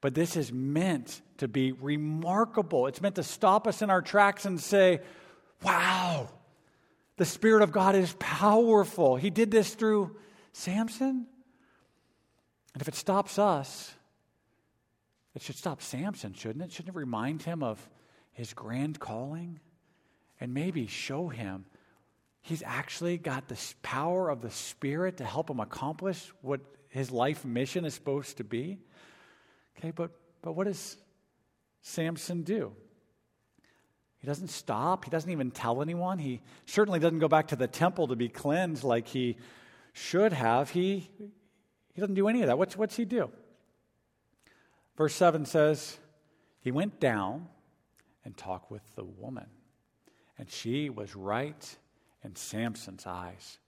But 0.00 0.14
this 0.14 0.36
is 0.36 0.52
meant 0.52 1.20
to 1.38 1.48
be 1.48 1.72
remarkable. 1.72 2.86
It's 2.86 3.00
meant 3.00 3.14
to 3.16 3.22
stop 3.22 3.66
us 3.66 3.82
in 3.82 3.90
our 3.90 4.02
tracks 4.02 4.44
and 4.44 4.60
say, 4.60 5.00
wow, 5.62 6.28
the 7.16 7.24
Spirit 7.24 7.62
of 7.62 7.72
God 7.72 7.94
is 7.94 8.14
powerful. 8.18 9.16
He 9.16 9.30
did 9.30 9.50
this 9.50 9.74
through 9.74 10.16
Samson. 10.52 11.26
And 12.74 12.80
if 12.80 12.88
it 12.88 12.94
stops 12.94 13.38
us, 13.38 13.94
it 15.34 15.42
should 15.42 15.56
stop 15.56 15.82
Samson, 15.82 16.34
shouldn't 16.34 16.64
it? 16.64 16.72
Shouldn't 16.72 16.94
it 16.94 16.98
remind 16.98 17.42
him 17.42 17.62
of 17.62 17.78
his 18.32 18.52
grand 18.54 18.98
calling? 18.98 19.60
And 20.40 20.54
maybe 20.54 20.86
show 20.86 21.28
him 21.28 21.66
he's 22.42 22.62
actually 22.66 23.16
got 23.16 23.48
the 23.48 23.58
power 23.82 24.28
of 24.28 24.42
the 24.42 24.50
Spirit 24.50 25.16
to 25.18 25.24
help 25.24 25.48
him 25.48 25.60
accomplish 25.60 26.30
what 26.42 26.60
his 26.88 27.10
life 27.10 27.44
mission 27.44 27.84
is 27.84 27.94
supposed 27.94 28.36
to 28.36 28.44
be? 28.44 28.78
Okay, 29.78 29.92
but, 29.92 30.10
but 30.42 30.52
what 30.52 30.66
does 30.66 30.96
Samson 31.80 32.42
do? 32.42 32.72
He 34.22 34.28
doesn't 34.28 34.48
stop. 34.48 35.04
He 35.04 35.10
doesn't 35.10 35.30
even 35.30 35.50
tell 35.50 35.82
anyone. 35.82 36.20
He 36.20 36.40
certainly 36.64 37.00
doesn't 37.00 37.18
go 37.18 37.26
back 37.26 37.48
to 37.48 37.56
the 37.56 37.66
temple 37.66 38.06
to 38.06 38.16
be 38.16 38.28
cleansed 38.28 38.84
like 38.84 39.08
he 39.08 39.36
should 39.92 40.32
have. 40.32 40.70
He, 40.70 41.10
he 41.92 42.00
doesn't 42.00 42.14
do 42.14 42.28
any 42.28 42.40
of 42.42 42.46
that. 42.46 42.56
What's, 42.56 42.76
what's 42.76 42.96
he 42.96 43.04
do? 43.04 43.30
Verse 44.96 45.12
7 45.14 45.44
says, 45.44 45.98
He 46.60 46.70
went 46.70 47.00
down 47.00 47.48
and 48.24 48.36
talked 48.36 48.70
with 48.70 48.82
the 48.94 49.02
woman, 49.02 49.46
and 50.38 50.48
she 50.48 50.88
was 50.88 51.16
right 51.16 51.76
in 52.22 52.36
Samson's 52.36 53.06
eyes. 53.06 53.58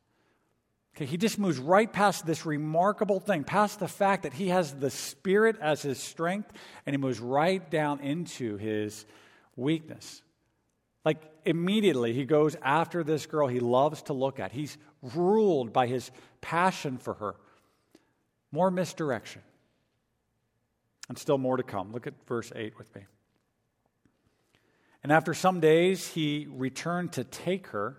Okay, 0.95 1.07
he 1.07 1.17
just 1.17 1.41
moves 1.41 1.59
right 1.59 1.93
past 1.93 2.25
this 2.25 2.47
remarkable 2.47 3.19
thing, 3.19 3.43
past 3.43 3.81
the 3.81 3.89
fact 3.89 4.23
that 4.23 4.33
he 4.33 4.51
has 4.51 4.73
the 4.73 4.91
Spirit 4.91 5.57
as 5.61 5.83
his 5.83 5.99
strength, 5.99 6.53
and 6.87 6.95
he 6.95 6.99
moves 6.99 7.19
right 7.19 7.69
down 7.69 7.99
into 7.99 8.57
his 8.57 9.05
weakness. 9.57 10.23
Like 11.05 11.23
immediately, 11.45 12.13
he 12.15 12.25
goes 12.25 12.57
after 12.63 13.05
this 13.05 13.27
girl 13.27 13.47
he 13.47 13.61
loves 13.61 14.03
to 14.05 14.13
look 14.13 14.41
at. 14.41 14.53
He's 14.53 14.79
ruled 15.03 15.73
by 15.73 15.87
his 15.87 16.11
passion 16.41 16.99
for 16.99 17.15
her. 17.15 17.35
More 18.51 18.71
misdirection. 18.71 19.43
And 21.09 21.19
still 21.19 21.39
more 21.39 21.59
to 21.59 21.63
come. 21.63 21.93
Look 21.93 22.07
at 22.07 22.15
verse 22.27 22.51
8 22.55 22.79
with 22.79 22.95
me. 22.95 23.03
And 25.03 25.13
after 25.13 25.35
some 25.35 25.61
days, 25.61 26.09
he 26.09 26.47
returned 26.49 27.13
to 27.13 27.25
take 27.25 27.67
her, 27.69 27.99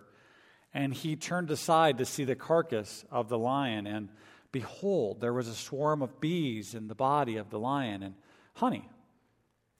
and 0.73 0.91
he 0.91 1.15
turned 1.15 1.51
aside 1.51 1.99
to 1.99 2.05
see 2.05 2.23
the 2.23 2.35
carcass 2.35 3.05
of 3.11 3.29
the 3.29 3.37
lion. 3.37 3.85
And 3.85 4.09
behold, 4.51 5.21
there 5.21 5.33
was 5.33 5.47
a 5.47 5.53
swarm 5.53 6.01
of 6.01 6.19
bees 6.19 6.73
in 6.73 6.87
the 6.87 6.95
body 6.95 7.37
of 7.37 7.51
the 7.51 7.59
lion 7.59 8.01
and 8.01 8.15
honey. 8.55 8.89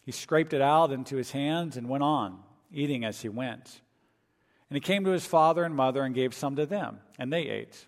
He 0.03 0.11
scraped 0.11 0.53
it 0.53 0.61
out 0.61 0.91
into 0.91 1.15
his 1.15 1.31
hands 1.31 1.77
and 1.77 1.89
went 1.89 2.03
on, 2.03 2.37
eating 2.71 3.05
as 3.05 3.21
he 3.21 3.29
went. 3.29 3.81
And 4.69 4.75
he 4.75 4.81
came 4.81 5.05
to 5.05 5.11
his 5.11 5.25
father 5.25 5.63
and 5.63 5.75
mother 5.75 6.03
and 6.03 6.15
gave 6.15 6.33
some 6.33 6.55
to 6.55 6.65
them, 6.65 6.99
and 7.19 7.31
they 7.31 7.43
ate. 7.43 7.87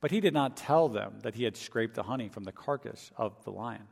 But 0.00 0.10
he 0.10 0.20
did 0.20 0.34
not 0.34 0.56
tell 0.56 0.88
them 0.88 1.20
that 1.22 1.34
he 1.34 1.44
had 1.44 1.56
scraped 1.56 1.94
the 1.94 2.02
honey 2.02 2.28
from 2.28 2.44
the 2.44 2.52
carcass 2.52 3.10
of 3.16 3.42
the 3.44 3.50
lion. 3.50 3.88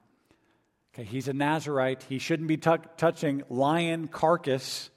Okay, 0.95 1.05
he's 1.05 1.29
a 1.29 1.33
Nazarite. 1.33 2.05
He 2.09 2.19
shouldn't 2.19 2.47
be 2.47 2.57
t- 2.57 2.71
touching 2.97 3.43
lion 3.49 4.07
carcass. 4.07 4.91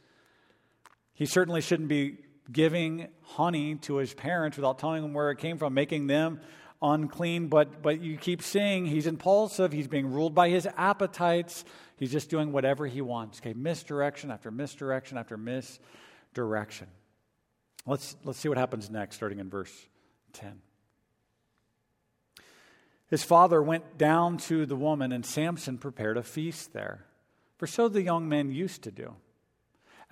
He 1.13 1.25
certainly 1.25 1.61
shouldn't 1.61 1.89
be 1.89 2.17
giving 2.51 3.07
honey 3.23 3.75
to 3.75 3.95
his 3.95 4.13
parents 4.13 4.57
without 4.57 4.79
telling 4.79 5.01
them 5.01 5.13
where 5.13 5.31
it 5.31 5.39
came 5.39 5.57
from, 5.57 5.73
making 5.73 6.07
them 6.07 6.39
unclean. 6.81 7.47
But, 7.47 7.81
but 7.81 8.01
you 8.01 8.17
keep 8.17 8.41
seeing 8.41 8.85
he's 8.85 9.07
impulsive. 9.07 9.71
He's 9.71 9.87
being 9.87 10.11
ruled 10.11 10.35
by 10.35 10.49
his 10.49 10.67
appetites. 10.77 11.65
He's 11.97 12.11
just 12.11 12.29
doing 12.29 12.51
whatever 12.51 12.85
he 12.85 13.01
wants. 13.01 13.39
Okay, 13.39 13.53
misdirection 13.53 14.31
after 14.31 14.51
misdirection 14.51 15.17
after 15.17 15.37
misdirection. 15.37 16.87
Let's, 17.85 18.15
let's 18.23 18.39
see 18.39 18.49
what 18.49 18.57
happens 18.57 18.89
next, 18.89 19.15
starting 19.15 19.39
in 19.39 19.49
verse 19.49 19.73
10. 20.33 20.61
His 23.09 23.23
father 23.23 23.61
went 23.63 23.97
down 23.97 24.37
to 24.39 24.65
the 24.65 24.75
woman, 24.75 25.13
and 25.13 25.25
Samson 25.25 25.77
prepared 25.77 26.17
a 26.17 26.23
feast 26.23 26.73
there, 26.73 27.05
for 27.57 27.65
so 27.65 27.87
the 27.87 28.01
young 28.01 28.27
men 28.27 28.51
used 28.51 28.83
to 28.83 28.91
do. 28.91 29.15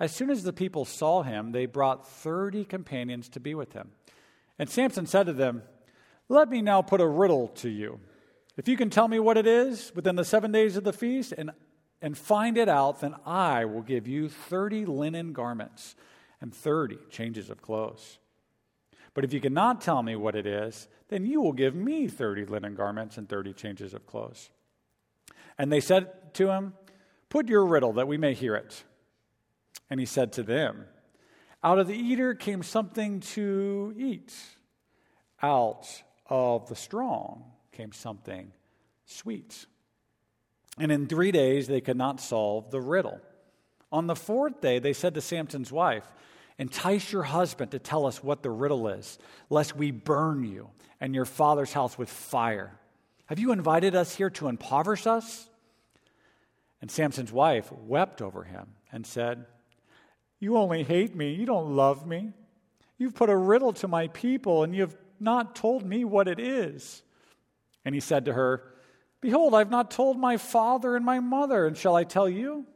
As 0.00 0.14
soon 0.14 0.30
as 0.30 0.42
the 0.42 0.52
people 0.52 0.84
saw 0.84 1.22
him, 1.22 1.52
they 1.52 1.66
brought 1.66 2.08
30 2.08 2.64
companions 2.64 3.28
to 3.30 3.40
be 3.40 3.54
with 3.54 3.72
him. 3.74 3.90
And 4.58 4.68
Samson 4.68 5.06
said 5.06 5.26
to 5.26 5.32
them, 5.34 5.62
Let 6.28 6.48
me 6.48 6.60
now 6.60 6.82
put 6.82 7.00
a 7.00 7.06
riddle 7.06 7.48
to 7.48 7.68
you. 7.68 8.00
If 8.56 8.68
you 8.68 8.76
can 8.76 8.90
tell 8.90 9.06
me 9.06 9.18
what 9.18 9.36
it 9.36 9.46
is 9.46 9.92
within 9.94 10.16
the 10.16 10.24
seven 10.24 10.50
days 10.50 10.76
of 10.76 10.84
the 10.84 10.92
feast 10.92 11.32
and, 11.36 11.50
and 12.00 12.16
find 12.16 12.56
it 12.56 12.68
out, 12.68 13.00
then 13.00 13.14
I 13.24 13.64
will 13.64 13.82
give 13.82 14.08
you 14.08 14.28
30 14.28 14.86
linen 14.86 15.32
garments 15.32 15.94
and 16.40 16.54
30 16.54 16.98
changes 17.10 17.50
of 17.50 17.62
clothes. 17.62 18.18
But 19.14 19.24
if 19.24 19.32
you 19.32 19.40
cannot 19.40 19.80
tell 19.80 20.02
me 20.02 20.16
what 20.16 20.34
it 20.34 20.46
is, 20.46 20.88
then 21.08 21.24
you 21.24 21.40
will 21.40 21.52
give 21.52 21.74
me 21.74 22.08
30 22.08 22.46
linen 22.46 22.74
garments 22.74 23.16
and 23.16 23.28
30 23.28 23.52
changes 23.52 23.94
of 23.94 24.06
clothes. 24.06 24.50
And 25.58 25.72
they 25.72 25.80
said 25.80 26.34
to 26.34 26.50
him, 26.50 26.74
Put 27.28 27.48
your 27.48 27.64
riddle 27.64 27.92
that 27.94 28.08
we 28.08 28.18
may 28.18 28.34
hear 28.34 28.54
it. 28.54 28.84
And 29.88 30.00
he 30.00 30.06
said 30.06 30.32
to 30.34 30.42
them, 30.42 30.86
Out 31.62 31.78
of 31.78 31.86
the 31.86 31.94
eater 31.94 32.34
came 32.34 32.62
something 32.62 33.20
to 33.20 33.94
eat, 33.96 34.34
out 35.42 36.02
of 36.28 36.68
the 36.68 36.76
strong 36.76 37.44
came 37.72 37.92
something 37.92 38.52
sweet. 39.04 39.66
And 40.78 40.92
in 40.92 41.06
three 41.06 41.32
days 41.32 41.66
they 41.66 41.80
could 41.80 41.96
not 41.96 42.20
solve 42.20 42.70
the 42.70 42.80
riddle. 42.80 43.20
On 43.92 44.06
the 44.06 44.16
fourth 44.16 44.60
day, 44.60 44.78
they 44.78 44.92
said 44.92 45.14
to 45.14 45.20
Samson's 45.20 45.72
wife, 45.72 46.04
Entice 46.58 47.12
your 47.12 47.22
husband 47.24 47.70
to 47.72 47.78
tell 47.78 48.06
us 48.06 48.22
what 48.22 48.42
the 48.42 48.50
riddle 48.50 48.88
is, 48.88 49.18
lest 49.50 49.76
we 49.76 49.90
burn 49.90 50.42
you 50.44 50.70
and 51.00 51.14
your 51.14 51.26
father's 51.26 51.72
house 51.72 51.98
with 51.98 52.08
fire. 52.08 52.78
Have 53.26 53.38
you 53.38 53.52
invited 53.52 53.94
us 53.94 54.14
here 54.14 54.30
to 54.30 54.48
impoverish 54.48 55.06
us? 55.06 55.48
And 56.80 56.90
Samson's 56.90 57.32
wife 57.32 57.70
wept 57.72 58.22
over 58.22 58.44
him 58.44 58.68
and 58.90 59.06
said, 59.06 59.44
You 60.40 60.56
only 60.56 60.82
hate 60.82 61.14
me. 61.14 61.34
You 61.34 61.46
don't 61.46 61.76
love 61.76 62.06
me. 62.06 62.32
You've 62.98 63.14
put 63.14 63.28
a 63.28 63.36
riddle 63.36 63.74
to 63.74 63.88
my 63.88 64.08
people, 64.08 64.62
and 64.62 64.74
you've 64.74 64.96
not 65.20 65.56
told 65.56 65.84
me 65.84 66.04
what 66.04 66.28
it 66.28 66.38
is. 66.38 67.02
And 67.84 67.94
he 67.94 68.00
said 68.00 68.24
to 68.24 68.32
her, 68.32 68.62
Behold, 69.20 69.54
I've 69.54 69.70
not 69.70 69.90
told 69.90 70.18
my 70.18 70.36
father 70.36 70.96
and 70.96 71.04
my 71.04 71.20
mother, 71.20 71.66
and 71.66 71.76
shall 71.76 71.96
I 71.96 72.04
tell 72.04 72.28
you? 72.28 72.66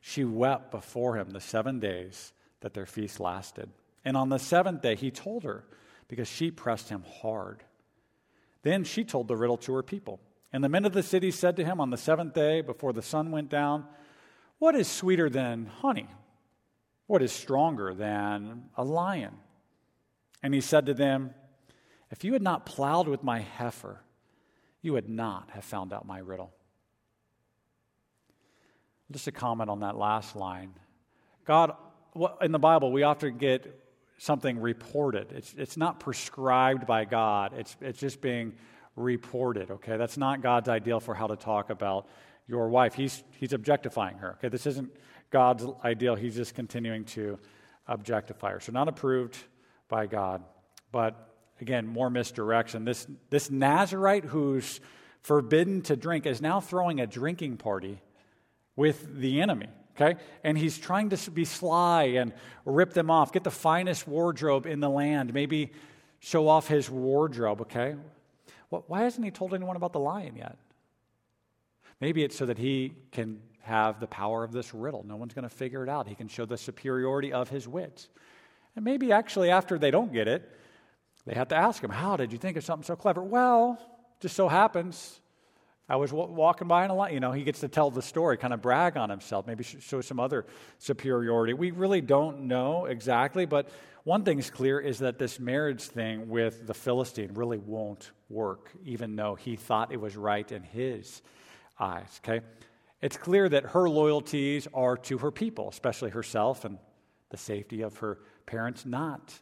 She 0.00 0.24
wept 0.24 0.70
before 0.70 1.16
him 1.16 1.30
the 1.30 1.40
seven 1.40 1.80
days 1.80 2.32
that 2.60 2.74
their 2.74 2.86
feast 2.86 3.20
lasted. 3.20 3.70
And 4.04 4.16
on 4.16 4.28
the 4.28 4.38
seventh 4.38 4.82
day, 4.82 4.96
he 4.96 5.10
told 5.10 5.44
her 5.44 5.64
because 6.08 6.28
she 6.28 6.50
pressed 6.50 6.88
him 6.88 7.04
hard. 7.20 7.62
Then 8.62 8.84
she 8.84 9.04
told 9.04 9.28
the 9.28 9.36
riddle 9.36 9.56
to 9.58 9.74
her 9.74 9.82
people. 9.82 10.20
And 10.52 10.62
the 10.62 10.68
men 10.68 10.84
of 10.84 10.92
the 10.92 11.02
city 11.02 11.30
said 11.30 11.56
to 11.56 11.64
him 11.64 11.80
on 11.80 11.90
the 11.90 11.96
seventh 11.96 12.34
day, 12.34 12.60
before 12.60 12.92
the 12.92 13.02
sun 13.02 13.30
went 13.30 13.48
down, 13.48 13.84
What 14.58 14.74
is 14.74 14.88
sweeter 14.88 15.30
than 15.30 15.66
honey? 15.66 16.08
What 17.06 17.22
is 17.22 17.32
stronger 17.32 17.94
than 17.94 18.64
a 18.76 18.84
lion? 18.84 19.34
And 20.42 20.52
he 20.54 20.60
said 20.60 20.86
to 20.86 20.94
them, 20.94 21.34
If 22.10 22.24
you 22.24 22.32
had 22.32 22.42
not 22.42 22.66
plowed 22.66 23.08
with 23.08 23.22
my 23.22 23.40
heifer, 23.40 24.00
you 24.80 24.94
would 24.94 25.08
not 25.08 25.50
have 25.50 25.64
found 25.64 25.92
out 25.92 26.06
my 26.06 26.18
riddle. 26.18 26.52
Just 29.10 29.26
a 29.26 29.32
comment 29.32 29.70
on 29.70 29.80
that 29.80 29.96
last 29.96 30.34
line. 30.34 30.72
God 31.44 31.74
in 32.40 32.52
the 32.52 32.58
Bible, 32.58 32.92
we 32.92 33.02
often 33.04 33.38
get 33.38 33.80
something 34.18 34.60
reported. 34.60 35.32
It's, 35.32 35.54
it's 35.56 35.76
not 35.76 36.00
prescribed 36.00 36.86
by 36.86 37.04
God, 37.04 37.54
it's, 37.56 37.76
it's 37.80 37.98
just 37.98 38.20
being 38.20 38.52
reported, 38.96 39.70
okay? 39.70 39.96
That's 39.96 40.18
not 40.18 40.42
God's 40.42 40.68
ideal 40.68 41.00
for 41.00 41.14
how 41.14 41.26
to 41.26 41.36
talk 41.36 41.70
about 41.70 42.06
your 42.46 42.68
wife. 42.68 42.94
He's, 42.94 43.24
he's 43.38 43.52
objectifying 43.52 44.18
her, 44.18 44.32
okay? 44.32 44.48
This 44.48 44.66
isn't 44.66 44.92
God's 45.30 45.64
ideal. 45.82 46.14
He's 46.14 46.36
just 46.36 46.54
continuing 46.54 47.04
to 47.06 47.38
objectify 47.88 48.52
her. 48.52 48.60
So, 48.60 48.72
not 48.72 48.88
approved 48.88 49.38
by 49.92 50.06
God. 50.06 50.42
But 50.90 51.28
again, 51.60 51.86
more 51.86 52.08
misdirection. 52.08 52.86
This, 52.86 53.06
this 53.28 53.50
Nazarite 53.50 54.24
who's 54.24 54.80
forbidden 55.20 55.82
to 55.82 55.96
drink 55.96 56.24
is 56.24 56.40
now 56.40 56.60
throwing 56.60 56.98
a 56.98 57.06
drinking 57.06 57.58
party 57.58 58.00
with 58.74 59.20
the 59.20 59.42
enemy 59.42 59.68
okay? 59.94 60.18
And 60.42 60.56
he's 60.56 60.78
trying 60.78 61.10
to 61.10 61.30
be 61.30 61.44
sly 61.44 62.04
and 62.04 62.32
rip 62.64 62.94
them 62.94 63.10
off, 63.10 63.30
get 63.30 63.44
the 63.44 63.50
finest 63.50 64.08
wardrobe 64.08 64.64
in 64.64 64.80
the 64.80 64.88
land, 64.88 65.34
maybe 65.34 65.72
show 66.18 66.48
off 66.48 66.66
his 66.66 66.88
wardrobe, 66.88 67.60
okay? 67.60 67.94
Why 68.70 69.02
hasn't 69.02 69.22
he 69.22 69.30
told 69.30 69.52
anyone 69.52 69.76
about 69.76 69.92
the 69.92 70.00
lion 70.00 70.34
yet? 70.34 70.56
Maybe 72.00 72.24
it's 72.24 72.34
so 72.34 72.46
that 72.46 72.56
he 72.56 72.94
can 73.12 73.42
have 73.60 74.00
the 74.00 74.06
power 74.06 74.42
of 74.42 74.52
this 74.52 74.72
riddle. 74.72 75.04
No 75.06 75.16
one's 75.16 75.34
going 75.34 75.48
to 75.48 75.54
figure 75.54 75.82
it 75.82 75.90
out. 75.90 76.08
He 76.08 76.14
can 76.14 76.28
show 76.28 76.46
the 76.46 76.56
superiority 76.56 77.34
of 77.34 77.50
his 77.50 77.68
wits. 77.68 78.08
And 78.76 78.84
maybe 78.84 79.12
actually, 79.12 79.50
after 79.50 79.78
they 79.78 79.90
don't 79.90 80.12
get 80.12 80.28
it, 80.28 80.48
they 81.26 81.34
have 81.34 81.48
to 81.48 81.56
ask 81.56 81.82
him, 81.82 81.90
How 81.90 82.16
did 82.16 82.32
you 82.32 82.38
think 82.38 82.56
of 82.56 82.64
something 82.64 82.84
so 82.84 82.96
clever? 82.96 83.22
Well, 83.22 83.78
just 84.20 84.36
so 84.36 84.48
happens 84.48 85.20
I 85.88 85.96
was 85.96 86.10
walking 86.10 86.68
by 86.68 86.84
in 86.86 86.90
a 86.90 86.94
light. 86.94 87.12
You 87.12 87.20
know, 87.20 87.32
he 87.32 87.44
gets 87.44 87.60
to 87.60 87.68
tell 87.68 87.90
the 87.90 88.00
story, 88.00 88.38
kind 88.38 88.54
of 88.54 88.62
brag 88.62 88.96
on 88.96 89.10
himself, 89.10 89.46
maybe 89.46 89.62
show 89.62 90.00
some 90.00 90.20
other 90.20 90.46
superiority. 90.78 91.52
We 91.52 91.70
really 91.70 92.00
don't 92.00 92.42
know 92.42 92.86
exactly, 92.86 93.44
but 93.44 93.68
one 94.04 94.24
thing's 94.24 94.48
clear 94.48 94.80
is 94.80 95.00
that 95.00 95.18
this 95.18 95.38
marriage 95.38 95.82
thing 95.82 96.30
with 96.30 96.66
the 96.66 96.72
Philistine 96.72 97.34
really 97.34 97.58
won't 97.58 98.12
work, 98.30 98.70
even 98.86 99.16
though 99.16 99.34
he 99.34 99.54
thought 99.56 99.92
it 99.92 100.00
was 100.00 100.16
right 100.16 100.50
in 100.50 100.62
his 100.62 101.20
eyes. 101.78 102.20
Okay? 102.24 102.44
It's 103.02 103.18
clear 103.18 103.48
that 103.48 103.64
her 103.66 103.86
loyalties 103.88 104.68
are 104.72 104.96
to 104.96 105.18
her 105.18 105.30
people, 105.30 105.68
especially 105.68 106.10
herself 106.10 106.64
and 106.64 106.78
the 107.32 107.36
safety 107.36 107.82
of 107.82 107.96
her 107.98 108.20
parents, 108.46 108.86
not 108.86 109.34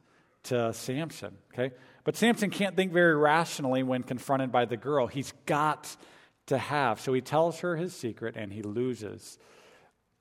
to 0.45 0.73
Samson. 0.73 1.37
Okay? 1.53 1.75
But 2.05 2.17
Samson 2.17 2.49
can't 2.49 2.75
think 2.75 2.93
very 2.93 3.15
rationally 3.15 3.83
when 3.83 4.03
confronted 4.03 4.51
by 4.51 4.65
the 4.65 4.79
girl. 4.79 5.07
He's 5.07 5.35
got 5.45 5.95
to 6.47 6.57
have. 6.57 7.01
So 7.01 7.13
he 7.13 7.21
tells 7.21 7.61
her 7.61 7.77
his 7.77 7.95
secret 7.95 8.37
and 8.37 8.51
he 8.51 8.63
loses 8.63 9.39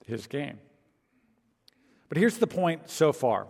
his 0.06 0.28
game. 0.28 0.60
But 2.10 2.18
here's 2.18 2.38
the 2.38 2.48
point 2.48 2.90
so 2.90 3.14
far 3.14 3.48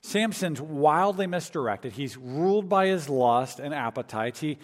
Samson's 0.00 0.60
wildly 0.60 1.26
misdirected. 1.26 1.92
He's 1.92 2.16
ruled 2.16 2.68
by 2.68 2.86
his 2.86 3.08
lust 3.08 3.60
and 3.60 3.74
appetites. 3.74 4.40
He 4.40 4.58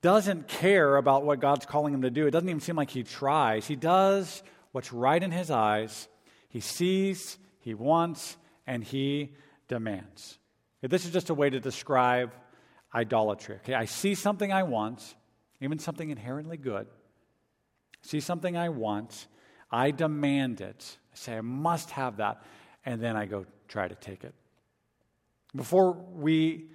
doesn't 0.00 0.48
care 0.48 0.96
about 0.96 1.24
what 1.24 1.40
God's 1.40 1.66
calling 1.66 1.92
him 1.92 2.02
to 2.02 2.10
do. 2.10 2.26
It 2.26 2.30
doesn't 2.30 2.48
even 2.48 2.60
seem 2.60 2.76
like 2.76 2.90
he 2.90 3.02
tries. 3.02 3.66
He 3.66 3.76
does 3.76 4.42
what's 4.72 4.92
right 4.92 5.22
in 5.22 5.30
his 5.30 5.50
eyes. 5.50 6.08
He 6.48 6.60
sees, 6.60 7.38
he 7.62 7.74
wants, 7.74 8.36
and 8.66 8.84
he 8.84 9.34
demands. 9.68 10.38
This 10.82 11.04
is 11.04 11.12
just 11.12 11.30
a 11.30 11.34
way 11.34 11.48
to 11.48 11.60
describe 11.60 12.32
idolatry. 12.94 13.56
Okay, 13.56 13.74
I 13.74 13.86
see 13.86 14.14
something 14.14 14.52
I 14.52 14.64
want, 14.64 15.14
even 15.60 15.78
something 15.78 16.10
inherently 16.10 16.56
good. 16.56 16.86
See 18.02 18.20
something 18.20 18.56
I 18.56 18.68
want, 18.68 19.28
I 19.70 19.92
demand 19.92 20.60
it. 20.60 20.98
I 21.12 21.16
say 21.16 21.36
I 21.36 21.40
must 21.40 21.90
have 21.92 22.18
that, 22.18 22.42
and 22.84 23.00
then 23.00 23.16
I 23.16 23.26
go 23.26 23.46
try 23.68 23.88
to 23.88 23.94
take 23.94 24.24
it. 24.24 24.34
Before 25.54 25.92
we 25.92 26.66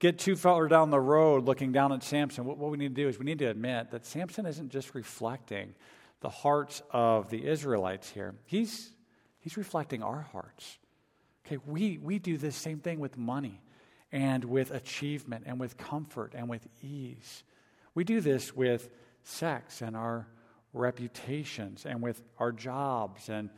get 0.00 0.18
too 0.18 0.34
far 0.34 0.66
down 0.66 0.90
the 0.90 1.00
road 1.00 1.44
looking 1.44 1.70
down 1.70 1.92
at 1.92 2.02
Samson, 2.02 2.44
what 2.44 2.58
we 2.58 2.76
need 2.76 2.96
to 2.96 3.02
do 3.02 3.08
is 3.08 3.18
we 3.18 3.24
need 3.24 3.38
to 3.38 3.46
admit 3.46 3.92
that 3.92 4.04
Samson 4.04 4.46
isn't 4.46 4.70
just 4.70 4.94
reflecting 4.94 5.74
the 6.20 6.28
hearts 6.28 6.82
of 6.90 7.30
the 7.30 7.46
Israelites 7.46 8.10
here. 8.10 8.34
He's, 8.44 8.90
he's 9.42 9.56
reflecting 9.56 10.02
our 10.02 10.22
hearts. 10.32 10.78
Okay, 11.46 11.58
we, 11.66 11.98
we 11.98 12.18
do 12.18 12.38
this 12.38 12.56
same 12.56 12.78
thing 12.78 12.98
with 12.98 13.18
money 13.18 13.60
and 14.10 14.44
with 14.44 14.70
achievement 14.70 15.44
and 15.46 15.60
with 15.60 15.76
comfort 15.76 16.32
and 16.34 16.48
with 16.48 16.66
ease. 16.82 17.44
We 17.94 18.04
do 18.04 18.20
this 18.20 18.54
with 18.54 18.88
sex 19.22 19.82
and 19.82 19.96
our 19.96 20.26
reputations 20.72 21.84
and 21.84 22.00
with 22.00 22.22
our 22.38 22.52
jobs 22.52 23.28
and 23.28 23.50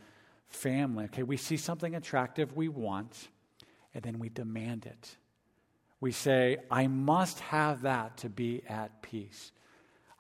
family. 0.48 1.04
Okay, 1.04 1.22
we 1.22 1.36
see 1.36 1.56
something 1.56 1.94
attractive 1.94 2.56
we 2.56 2.68
want, 2.68 3.28
and 3.94 4.02
then 4.02 4.18
we 4.18 4.28
demand 4.28 4.86
it 4.86 5.16
we 6.04 6.12
say, 6.12 6.58
I 6.70 6.86
must 6.86 7.40
have 7.40 7.80
that 7.80 8.18
to 8.18 8.28
be 8.28 8.62
at 8.68 9.00
peace. 9.00 9.52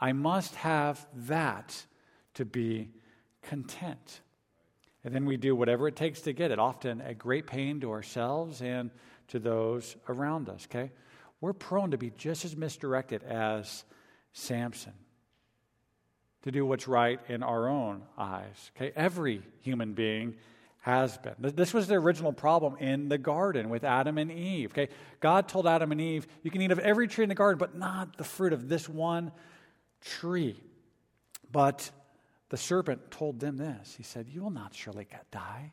I 0.00 0.12
must 0.12 0.54
have 0.54 1.06
that 1.26 1.84
to 2.36 2.46
be 2.46 2.88
content. 3.42 4.22
And 5.04 5.14
then 5.14 5.26
we 5.26 5.36
do 5.36 5.54
whatever 5.54 5.86
it 5.86 5.96
takes 5.96 6.22
to 6.22 6.32
get 6.32 6.50
it, 6.50 6.58
often 6.58 7.00
at 7.02 7.18
great 7.18 7.46
pain 7.46 7.80
to 7.80 7.90
ourselves 7.90 8.62
and 8.62 8.90
to 9.28 9.38
those 9.38 9.96
around 10.08 10.48
us, 10.48 10.66
okay? 10.70 10.90
We're 11.40 11.52
prone 11.52 11.90
to 11.90 11.98
be 11.98 12.10
just 12.10 12.44
as 12.44 12.56
misdirected 12.56 13.22
as 13.22 13.84
Samson, 14.32 14.94
to 16.42 16.50
do 16.50 16.64
what's 16.64 16.88
right 16.88 17.20
in 17.28 17.42
our 17.42 17.68
own 17.68 18.02
eyes, 18.16 18.70
okay? 18.74 18.92
Every 18.96 19.42
human 19.60 19.92
being 19.92 20.36
has 20.80 21.16
been. 21.16 21.34
This 21.38 21.72
was 21.72 21.86
the 21.86 21.94
original 21.94 22.32
problem 22.32 22.76
in 22.76 23.08
the 23.08 23.16
garden 23.16 23.70
with 23.70 23.84
Adam 23.84 24.18
and 24.18 24.30
Eve. 24.30 24.72
Okay, 24.72 24.90
God 25.20 25.48
told 25.48 25.66
Adam 25.66 25.92
and 25.92 26.00
Eve, 26.00 26.26
"You 26.42 26.50
can 26.50 26.60
eat 26.60 26.70
of 26.72 26.78
every 26.78 27.08
tree 27.08 27.22
in 27.22 27.30
the 27.30 27.34
garden, 27.34 27.58
but 27.58 27.74
not 27.74 28.18
the 28.18 28.24
fruit 28.24 28.52
of 28.52 28.68
this 28.68 28.86
one 28.86 29.32
tree." 30.02 30.62
But 31.50 31.90
the 32.50 32.56
serpent 32.56 33.10
told 33.10 33.40
them 33.40 33.56
this. 33.56 33.94
He 33.96 34.02
said, 34.02 34.28
"You 34.28 34.42
will 34.42 34.50
not 34.50 34.74
surely 34.74 35.06
die, 35.30 35.72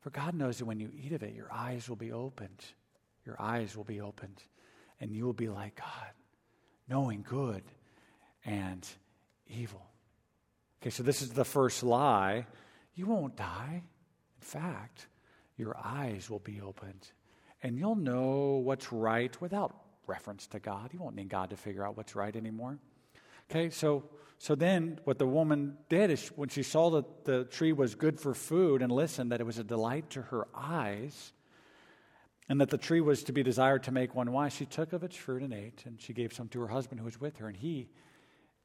for 0.00 0.10
God 0.10 0.34
knows 0.34 0.58
that 0.58 0.66
when 0.66 0.80
you 0.80 0.90
eat 0.92 1.12
of 1.12 1.22
it, 1.22 1.34
your 1.34 1.52
eyes 1.52 1.88
will 1.88 1.96
be 1.96 2.12
opened. 2.12 2.64
Your 3.24 3.40
eyes 3.40 3.76
will 3.76 3.84
be 3.84 4.00
opened, 4.00 4.42
and 5.00 5.12
you 5.12 5.24
will 5.24 5.32
be 5.32 5.48
like 5.48 5.76
God, 5.76 6.12
knowing 6.88 7.22
good 7.22 7.64
and 8.44 8.88
evil." 9.46 9.86
Okay, 10.80 10.90
so 10.90 11.02
this 11.02 11.22
is 11.22 11.30
the 11.30 11.44
first 11.44 11.82
lie. 11.82 12.46
You 12.94 13.06
won't 13.06 13.36
die 13.36 13.82
In 14.38 14.44
fact, 14.44 15.08
your 15.56 15.76
eyes 15.82 16.28
will 16.30 16.40
be 16.40 16.60
opened 16.60 17.10
and 17.62 17.78
you'll 17.78 17.96
know 17.96 18.60
what's 18.62 18.92
right 18.92 19.38
without 19.40 19.74
reference 20.06 20.46
to 20.48 20.60
God. 20.60 20.92
You 20.92 21.00
won't 21.00 21.16
need 21.16 21.28
God 21.28 21.50
to 21.50 21.56
figure 21.56 21.84
out 21.84 21.96
what's 21.96 22.14
right 22.14 22.34
anymore. 22.34 22.78
Okay, 23.50 23.70
so 23.70 24.04
so 24.38 24.54
then 24.54 25.00
what 25.04 25.18
the 25.18 25.26
woman 25.26 25.76
did 25.88 26.10
is 26.10 26.28
when 26.28 26.48
she 26.48 26.62
saw 26.62 26.90
that 26.90 27.24
the 27.24 27.44
tree 27.44 27.72
was 27.72 27.94
good 27.94 28.20
for 28.20 28.34
food 28.34 28.82
and 28.82 28.92
listened 28.92 29.32
that 29.32 29.40
it 29.40 29.46
was 29.46 29.58
a 29.58 29.64
delight 29.64 30.10
to 30.10 30.22
her 30.22 30.46
eyes 30.54 31.32
and 32.48 32.60
that 32.60 32.70
the 32.70 32.78
tree 32.78 33.00
was 33.00 33.24
to 33.24 33.32
be 33.32 33.42
desired 33.42 33.82
to 33.84 33.92
make 33.92 34.14
one 34.14 34.32
wise, 34.32 34.52
she 34.52 34.66
took 34.66 34.92
of 34.92 35.02
its 35.02 35.16
fruit 35.16 35.42
and 35.42 35.52
ate, 35.52 35.82
and 35.84 36.00
she 36.00 36.12
gave 36.12 36.32
some 36.32 36.48
to 36.48 36.60
her 36.60 36.68
husband 36.68 37.00
who 37.00 37.04
was 37.04 37.20
with 37.20 37.38
her, 37.38 37.48
and 37.48 37.56
he 37.56 37.88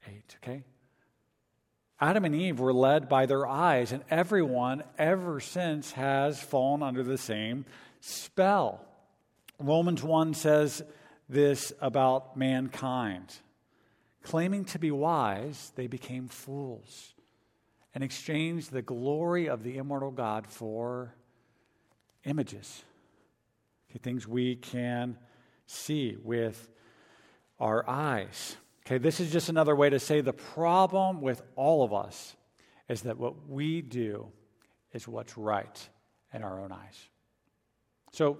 ate. 0.08 0.38
Okay? 0.44 0.64
Adam 2.00 2.26
and 2.26 2.36
Eve 2.36 2.60
were 2.60 2.74
led 2.74 3.10
by 3.10 3.26
their 3.26 3.48
eyes, 3.48 3.92
and 3.92 4.04
everyone 4.10 4.84
ever 4.98 5.40
since 5.40 5.94
has 5.94 6.40
fallen 6.40 6.84
under 6.84 7.04
the 7.04 7.18
same 7.18 7.66
spell. 8.02 8.86
Romans 9.60 10.04
1 10.04 10.34
says 10.36 10.84
this 11.28 11.74
about 11.82 12.38
mankind. 12.38 13.34
Claiming 14.24 14.66
to 14.66 14.80
be 14.80 14.92
wise, 14.92 15.72
they 15.76 15.88
became 15.88 16.28
fools 16.28 17.14
and 17.94 18.04
exchanged 18.04 18.72
the 18.72 18.82
glory 18.82 19.48
of 19.48 19.64
the 19.64 19.78
immortal 19.78 20.12
God 20.12 20.48
for 20.48 21.16
images, 22.24 22.84
things 24.02 24.28
we 24.28 24.56
can 24.56 25.18
see 25.66 26.18
with 26.24 26.70
our 27.60 27.88
eyes. 27.90 28.56
Okay, 28.86 28.98
this 28.98 29.20
is 29.20 29.32
just 29.32 29.50
another 29.50 29.76
way 29.76 29.90
to 29.90 30.00
say 30.00 30.22
the 30.22 30.34
problem 30.34 31.22
with 31.22 31.42
all 31.56 31.84
of 31.84 31.94
us 31.94 32.36
is 32.88 33.02
that 33.02 33.18
what 33.18 33.48
we 33.48 33.82
do 33.82 34.28
is 34.94 35.08
what's 35.08 35.38
right 35.38 35.90
in 36.34 36.44
our 36.44 36.62
own 36.62 36.72
eyes. 36.72 37.10
So, 38.12 38.38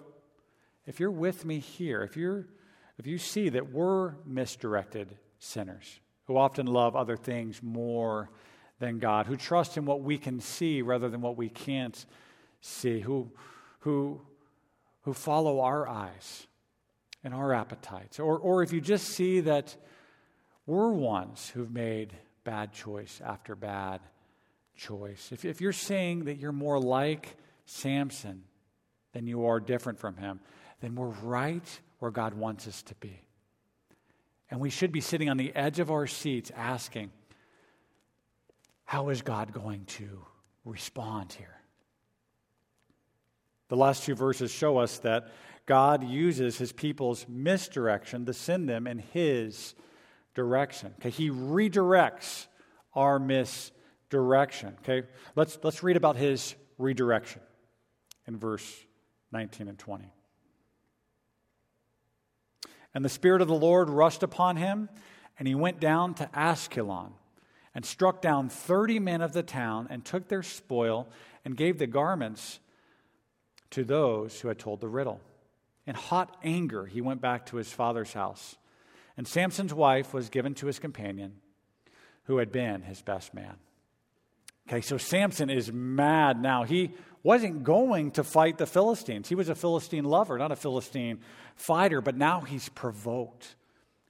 if 0.86 1.00
you're 1.00 1.12
with 1.12 1.46
me 1.46 1.60
here, 1.60 2.02
if 2.02 2.18
you're 2.18 2.48
if 2.98 3.08
you 3.08 3.18
see 3.18 3.50
that 3.50 3.72
we're 3.72 4.14
misdirected 4.26 5.18
sinners 5.42 6.00
who 6.26 6.38
often 6.38 6.68
love 6.68 6.96
other 6.96 7.18
things 7.18 7.62
more 7.62 8.30
than 8.80 9.00
God, 9.00 9.26
who 9.26 9.36
trust 9.36 9.76
in 9.76 9.86
what 9.86 10.02
we 10.02 10.18
can 10.18 10.40
see 10.40 10.82
rather 10.82 11.10
than 11.10 11.22
what 11.22 11.36
we 11.36 11.50
can't 11.50 12.06
see, 12.62 13.00
who 13.00 13.32
who 13.80 14.22
who 15.02 15.14
follow 15.14 15.60
our 15.60 15.88
eyes 15.88 16.48
and 17.24 17.34
our 17.34 17.54
appetites, 17.54 18.20
or 18.20 18.38
or 18.38 18.64
if 18.64 18.72
you 18.72 18.80
just 18.82 19.08
see 19.10 19.42
that 19.42 19.76
we're 20.66 20.92
ones 20.92 21.50
who've 21.50 21.72
made 21.72 22.14
bad 22.44 22.72
choice 22.72 23.20
after 23.24 23.56
bad 23.56 24.00
choice. 24.76 25.32
If, 25.32 25.44
if 25.44 25.60
you're 25.60 25.74
saying 25.74 26.26
that 26.26 26.38
you're 26.38 26.52
more 26.52 26.80
like 26.80 27.36
Samson 27.66 28.44
than 29.14 29.28
you 29.28 29.46
are 29.46 29.60
different 29.60 30.00
from 30.00 30.18
him, 30.18 30.40
then 30.82 30.96
we're 30.96 31.08
right 31.08 31.80
where 32.00 32.12
God 32.12 32.36
wants 32.36 32.68
us 32.68 32.82
to 32.84 32.96
be. 32.96 33.22
And 34.52 34.60
we 34.60 34.70
should 34.70 34.92
be 34.92 35.00
sitting 35.00 35.30
on 35.30 35.38
the 35.38 35.56
edge 35.56 35.80
of 35.80 35.90
our 35.90 36.06
seats 36.06 36.52
asking, 36.54 37.12
how 38.84 39.08
is 39.08 39.22
God 39.22 39.54
going 39.54 39.86
to 39.86 40.26
respond 40.66 41.32
here? 41.32 41.56
The 43.70 43.78
last 43.78 44.04
two 44.04 44.16
verses 44.16 44.52
show 44.52 44.78
us 44.78 44.98
that 45.00 45.30
God 45.66 46.04
uses 46.04 46.58
his 46.58 46.74
people's 46.74 47.26
misdirection 47.30 48.26
to 48.26 48.34
send 48.34 48.68
them 48.68 48.86
in 48.86 49.00
his 49.00 49.74
direction. 50.36 50.94
Okay, 51.00 51.10
he 51.10 51.30
redirects 51.30 52.48
our 52.94 53.18
misdirection. 53.18 54.76
Okay, 54.82 55.08
let's 55.38 55.58
let's 55.64 55.84
read 55.84 55.96
about 55.96 56.18
his 56.18 56.56
redirection 56.78 57.42
in 58.28 58.38
verse 58.38 58.70
19 59.32 59.70
and 59.70 59.80
20. 59.80 60.12
And 62.94 63.06
the 63.06 63.10
Spirit 63.10 63.42
of 63.42 63.48
the 63.48 63.54
Lord 63.54 63.90
rushed 63.90 64.24
upon 64.24 64.58
him, 64.58 64.90
and 65.40 65.48
he 65.48 65.56
went 65.56 65.80
down 65.80 66.14
to 66.16 66.30
Ashkelon 66.34 67.12
and 67.74 67.86
struck 67.86 68.22
down 68.22 68.50
30 68.50 69.00
men 69.00 69.22
of 69.22 69.34
the 69.34 69.44
town 69.44 69.88
and 69.90 70.04
took 70.04 70.28
their 70.28 70.44
spoil 70.44 71.08
and 71.46 71.56
gave 71.56 71.78
the 71.78 71.88
garments 71.88 72.60
to 73.72 73.84
those 73.84 74.42
who 74.42 74.50
had 74.50 74.60
told 74.60 74.82
the 74.82 74.88
riddle. 74.88 75.22
In 75.88 75.96
hot 75.96 76.38
anger, 76.44 76.86
he 76.86 77.02
went 77.02 77.22
back 77.22 77.46
to 77.48 77.58
his 77.58 77.72
father's 77.72 78.14
house. 78.14 78.58
And 79.18 79.28
Samson's 79.28 79.74
wife 79.74 80.14
was 80.14 80.30
given 80.30 80.54
to 80.56 80.68
his 80.68 80.80
companion, 80.80 81.38
who 82.26 82.38
had 82.38 82.52
been 82.52 82.84
his 82.84 83.02
best 83.02 83.34
man. 83.34 83.56
Okay, 84.68 84.82
so 84.82 84.98
Samson 84.98 85.50
is 85.50 85.72
mad 85.72 86.42
now. 86.42 86.64
He 86.64 86.92
wasn't 87.24 87.64
going 87.64 88.12
to 88.12 88.24
fight 88.24 88.58
the 88.58 88.66
Philistines. 88.66 89.30
He 89.30 89.36
was 89.36 89.50
a 89.50 89.56
Philistine 89.56 90.06
lover, 90.06 90.38
not 90.38 90.52
a 90.52 90.56
Philistine 90.56 91.20
fighter, 91.56 92.02
but 92.02 92.16
now 92.16 92.42
he's 92.42 92.70
provoked, 92.70 93.56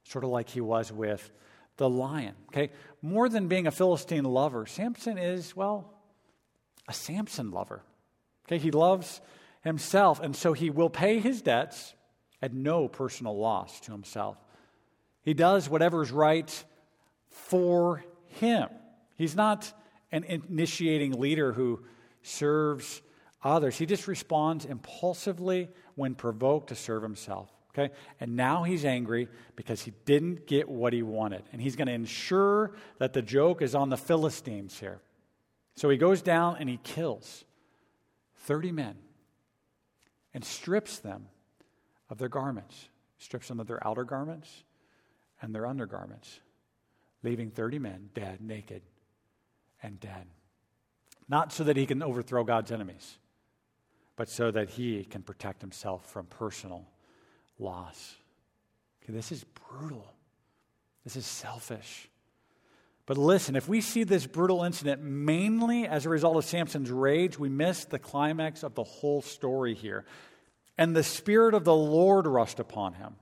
sort 0.04 0.24
of 0.24 0.30
like 0.30 0.50
he 0.50 0.62
was 0.62 0.92
with 0.92 1.32
the 1.78 1.90
lion. 1.90 2.36
Okay, 2.50 2.72
more 3.02 3.28
than 3.28 3.48
being 3.48 3.68
a 3.68 3.72
Philistine 3.72 4.24
lover, 4.24 4.66
Samson 4.66 5.18
is, 5.18 5.56
well, 5.56 5.94
a 6.88 6.94
Samson 6.94 7.52
lover. 7.52 7.84
Okay, 8.48 8.58
he 8.58 8.72
loves 8.72 9.22
himself, 9.64 10.20
and 10.20 10.36
so 10.36 10.54
he 10.54 10.70
will 10.70 10.90
pay 10.90 11.20
his 11.20 11.42
debts 11.42 11.94
at 12.42 12.54
no 12.54 12.88
personal 12.88 13.38
loss 13.38 13.80
to 13.82 13.92
himself. 13.92 14.38
He 15.22 15.34
does 15.34 15.70
whatever's 15.70 16.12
right 16.12 16.64
for 17.30 18.04
him. 18.28 18.68
He's 19.16 19.36
not 19.36 19.72
an 20.12 20.24
initiating 20.24 21.14
leader 21.14 21.54
who 21.54 21.82
serves 22.22 23.02
others. 23.44 23.78
He 23.78 23.86
just 23.86 24.08
responds 24.08 24.66
impulsively 24.66 25.70
when 25.96 26.16
provoked 26.16 26.70
to 26.70 26.76
serve 26.76 27.04
himself. 27.04 27.50
Okay? 27.74 27.94
And 28.20 28.36
now 28.36 28.64
he's 28.64 28.84
angry 28.84 29.30
because 29.56 29.82
he 29.82 29.94
didn't 30.06 30.46
get 30.46 30.68
what 30.68 30.94
he 30.94 31.04
wanted. 31.04 31.44
And 31.54 31.62
he's 31.62 31.76
going 31.76 31.88
to 31.88 31.94
ensure 31.94 32.74
that 33.00 33.14
the 33.14 33.22
joke 33.22 33.62
is 33.62 33.76
on 33.76 33.90
the 33.90 33.98
Philistines 33.98 34.80
here. 34.80 35.00
So 35.76 35.90
he 35.90 35.98
goes 35.98 36.22
down 36.22 36.58
and 36.60 36.70
he 36.70 36.78
kills 36.84 37.46
30 38.40 38.72
men 38.74 38.96
and 40.34 40.44
strips 40.44 41.00
them 41.00 41.28
of 42.10 42.18
their 42.18 42.30
garments, 42.30 42.90
strips 43.20 43.48
them 43.48 43.60
of 43.60 43.68
their 43.68 43.86
outer 43.88 44.04
garments 44.04 44.64
and 45.42 45.56
their 45.56 45.66
undergarments, 45.66 46.42
leaving 47.24 47.50
30 47.52 47.80
men 47.80 48.10
dead, 48.14 48.42
naked, 48.42 48.82
and 49.82 50.00
dead. 50.00 50.26
Not 51.32 51.54
so 51.54 51.64
that 51.64 51.78
he 51.78 51.86
can 51.86 52.04
overthrow 52.04 52.44
God's 52.44 52.74
enemies, 52.74 53.18
but 54.18 54.28
so 54.28 54.52
that 54.52 54.72
he 54.72 55.06
can 55.06 55.22
protect 55.22 55.62
himself 55.62 56.12
from 56.12 56.26
personal 56.26 56.86
loss. 57.58 58.18
Okay, 59.02 59.14
this 59.14 59.32
is 59.32 59.46
brutal. 59.70 60.14
This 61.06 61.16
is 61.16 61.26
selfish. 61.26 62.10
But 63.06 63.18
listen, 63.18 63.56
if 63.56 63.70
we 63.70 63.80
see 63.80 64.04
this 64.04 64.28
brutal 64.28 64.66
incident 64.66 65.02
mainly 65.02 65.88
as 65.88 66.06
a 66.06 66.10
result 66.10 66.36
of 66.36 66.44
Samson's 66.44 66.92
rage, 66.92 67.40
we 67.40 67.48
miss 67.48 67.86
the 67.86 67.98
climax 67.98 68.62
of 68.62 68.76
the 68.76 68.84
whole 68.84 69.22
story 69.22 69.74
here. 69.74 70.04
And 70.78 70.94
the 70.94 71.02
Spirit 71.02 71.54
of 71.54 71.64
the 71.64 71.74
Lord 71.74 72.28
rushed 72.28 72.60
upon 72.60 72.96
him. 72.96 73.16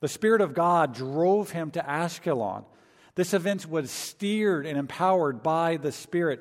The 0.00 0.08
Spirit 0.08 0.42
of 0.42 0.52
God 0.52 0.94
drove 0.94 1.52
him 1.52 1.70
to 1.70 1.80
Ashkelon. 1.80 2.66
This 3.14 3.32
event 3.32 3.66
was 3.66 3.90
steered 3.90 4.66
and 4.66 4.78
empowered 4.78 5.42
by 5.42 5.78
the 5.78 5.90
Spirit. 5.90 6.40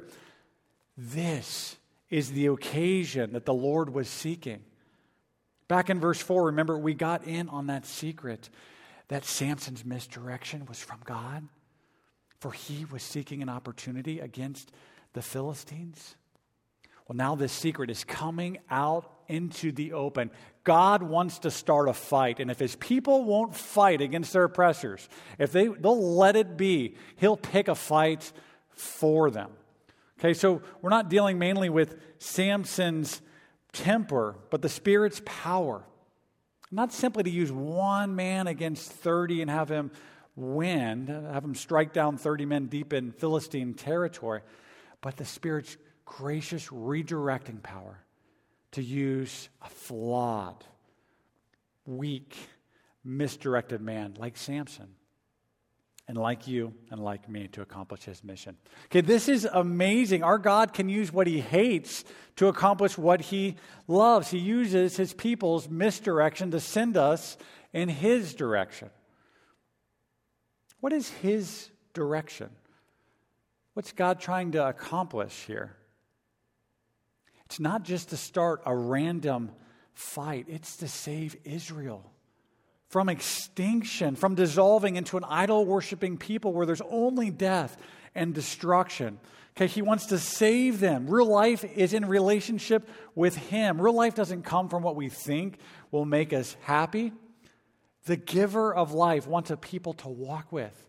This 1.01 1.77
is 2.09 2.33
the 2.33 2.47
occasion 2.47 3.31
that 3.31 3.45
the 3.45 3.53
Lord 3.53 3.93
was 3.93 4.09
seeking. 4.09 4.59
Back 5.69 5.89
in 5.89 6.01
verse 6.01 6.19
4, 6.19 6.47
remember, 6.47 6.77
we 6.77 6.93
got 6.93 7.23
in 7.23 7.47
on 7.47 7.67
that 7.67 7.85
secret 7.85 8.49
that 9.07 9.23
Samson's 9.23 9.85
misdirection 9.85 10.65
was 10.65 10.81
from 10.81 10.99
God, 11.05 11.47
for 12.41 12.51
he 12.51 12.83
was 12.83 13.01
seeking 13.01 13.41
an 13.41 13.47
opportunity 13.47 14.19
against 14.19 14.73
the 15.13 15.21
Philistines. 15.21 16.17
Well, 17.07 17.15
now 17.15 17.33
this 17.33 17.53
secret 17.53 17.89
is 17.89 18.03
coming 18.03 18.57
out 18.69 19.09
into 19.29 19.71
the 19.71 19.93
open. 19.93 20.31
God 20.65 21.01
wants 21.01 21.39
to 21.39 21.51
start 21.51 21.87
a 21.87 21.93
fight, 21.93 22.41
and 22.41 22.51
if 22.51 22.59
his 22.59 22.75
people 22.75 23.23
won't 23.23 23.55
fight 23.55 24.01
against 24.01 24.33
their 24.33 24.43
oppressors, 24.43 25.07
if 25.37 25.53
they, 25.53 25.67
they'll 25.67 26.17
let 26.17 26.35
it 26.35 26.57
be, 26.57 26.97
he'll 27.15 27.37
pick 27.37 27.69
a 27.69 27.75
fight 27.75 28.33
for 28.71 29.31
them. 29.31 29.51
Okay, 30.19 30.33
so 30.33 30.61
we're 30.81 30.89
not 30.89 31.09
dealing 31.09 31.39
mainly 31.39 31.69
with 31.69 31.95
Samson's 32.17 33.21
temper, 33.71 34.35
but 34.49 34.61
the 34.61 34.67
Spirit's 34.67 35.21
power. 35.23 35.85
Not 36.71 36.91
simply 36.91 37.23
to 37.23 37.29
use 37.29 37.51
one 37.53 38.17
man 38.17 38.47
against 38.47 38.91
30 38.91 39.41
and 39.41 39.49
have 39.49 39.69
him 39.69 39.91
win, 40.35 41.07
have 41.07 41.45
him 41.45 41.55
strike 41.55 41.93
down 41.93 42.17
30 42.17 42.45
men 42.45 42.65
deep 42.65 42.91
in 42.91 43.13
Philistine 43.13 43.73
territory, 43.73 44.41
but 44.99 45.15
the 45.15 45.23
Spirit's 45.23 45.77
gracious 46.03 46.67
redirecting 46.67 47.63
power 47.63 48.03
to 48.73 48.83
use 48.83 49.47
a 49.61 49.69
flawed, 49.69 50.65
weak, 51.85 52.35
misdirected 53.05 53.79
man 53.79 54.15
like 54.19 54.35
Samson 54.35 54.89
and 56.09 56.17
like 56.17 56.47
you 56.47 56.73
and 56.89 56.99
like 56.99 57.29
me 57.29 57.47
to 57.49 57.61
accomplish 57.61 58.03
his 58.03 58.23
mission. 58.23 58.57
Okay, 58.85 59.01
this 59.01 59.29
is 59.29 59.45
amazing. 59.45 60.23
Our 60.23 60.39
God 60.39 60.73
can 60.73 60.89
use 60.89 61.13
what 61.13 61.27
he 61.27 61.39
hates 61.39 62.03
to 62.37 62.47
accomplish 62.47 62.97
what 62.97 63.21
he 63.21 63.57
loves. 63.87 64.31
He 64.31 64.39
uses 64.39 64.97
his 64.97 65.13
people's 65.13 65.69
misdirection 65.69 66.49
to 66.49 66.59
send 66.59 66.97
us 66.97 67.37
in 67.73 67.89
his 67.89 68.33
direction. 68.33 68.89
What 70.79 70.93
is 70.93 71.09
his 71.09 71.69
direction? 71.93 72.49
What's 73.75 73.91
God 73.91 74.19
trying 74.19 74.53
to 74.53 74.67
accomplish 74.67 75.45
here? 75.45 75.75
It's 77.45 77.59
not 77.59 77.83
just 77.83 78.09
to 78.09 78.17
start 78.17 78.63
a 78.65 78.75
random 78.75 79.51
fight, 79.93 80.47
it's 80.49 80.77
to 80.77 80.87
save 80.87 81.35
Israel 81.43 82.11
from 82.89 83.07
extinction, 83.07 84.15
from 84.15 84.35
dissolving 84.35 84.95
into 84.95 85.15
an 85.17 85.23
idol 85.23 85.65
worshiping 85.65 86.17
people 86.17 86.51
where 86.53 86.65
there's 86.65 86.81
only 86.89 87.29
death 87.29 87.77
and 88.15 88.33
destruction. 88.33 89.19
Okay, 89.55 89.67
he 89.67 89.81
wants 89.81 90.07
to 90.07 90.17
save 90.17 90.79
them. 90.79 91.07
Real 91.07 91.27
life 91.27 91.63
is 91.63 91.93
in 91.93 92.05
relationship 92.05 92.89
with 93.13 93.35
him. 93.35 93.79
Real 93.79 93.93
life 93.93 94.15
doesn't 94.15 94.43
come 94.43 94.69
from 94.69 94.83
what 94.83 94.95
we 94.95 95.09
think 95.09 95.59
will 95.91 96.05
make 96.05 96.33
us 96.33 96.55
happy. 96.61 97.11
The 98.05 98.17
giver 98.17 98.73
of 98.73 98.93
life 98.93 99.27
wants 99.27 99.51
a 99.51 99.57
people 99.57 99.93
to 99.95 100.07
walk 100.07 100.51
with, 100.51 100.87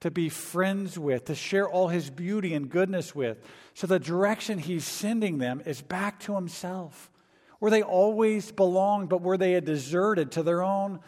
to 0.00 0.10
be 0.10 0.30
friends 0.30 0.98
with, 0.98 1.26
to 1.26 1.34
share 1.34 1.68
all 1.68 1.88
his 1.88 2.08
beauty 2.08 2.54
and 2.54 2.70
goodness 2.70 3.14
with. 3.14 3.44
So 3.74 3.86
the 3.86 3.98
direction 3.98 4.58
he's 4.58 4.86
sending 4.86 5.38
them 5.38 5.60
is 5.66 5.82
back 5.82 6.20
to 6.20 6.34
himself, 6.34 7.10
where 7.58 7.70
they 7.70 7.82
always 7.82 8.52
belonged, 8.52 9.10
but 9.10 9.20
where 9.20 9.36
they 9.36 9.52
had 9.52 9.64
deserted 9.64 10.32
to 10.32 10.42
their 10.42 10.62
own 10.62 11.00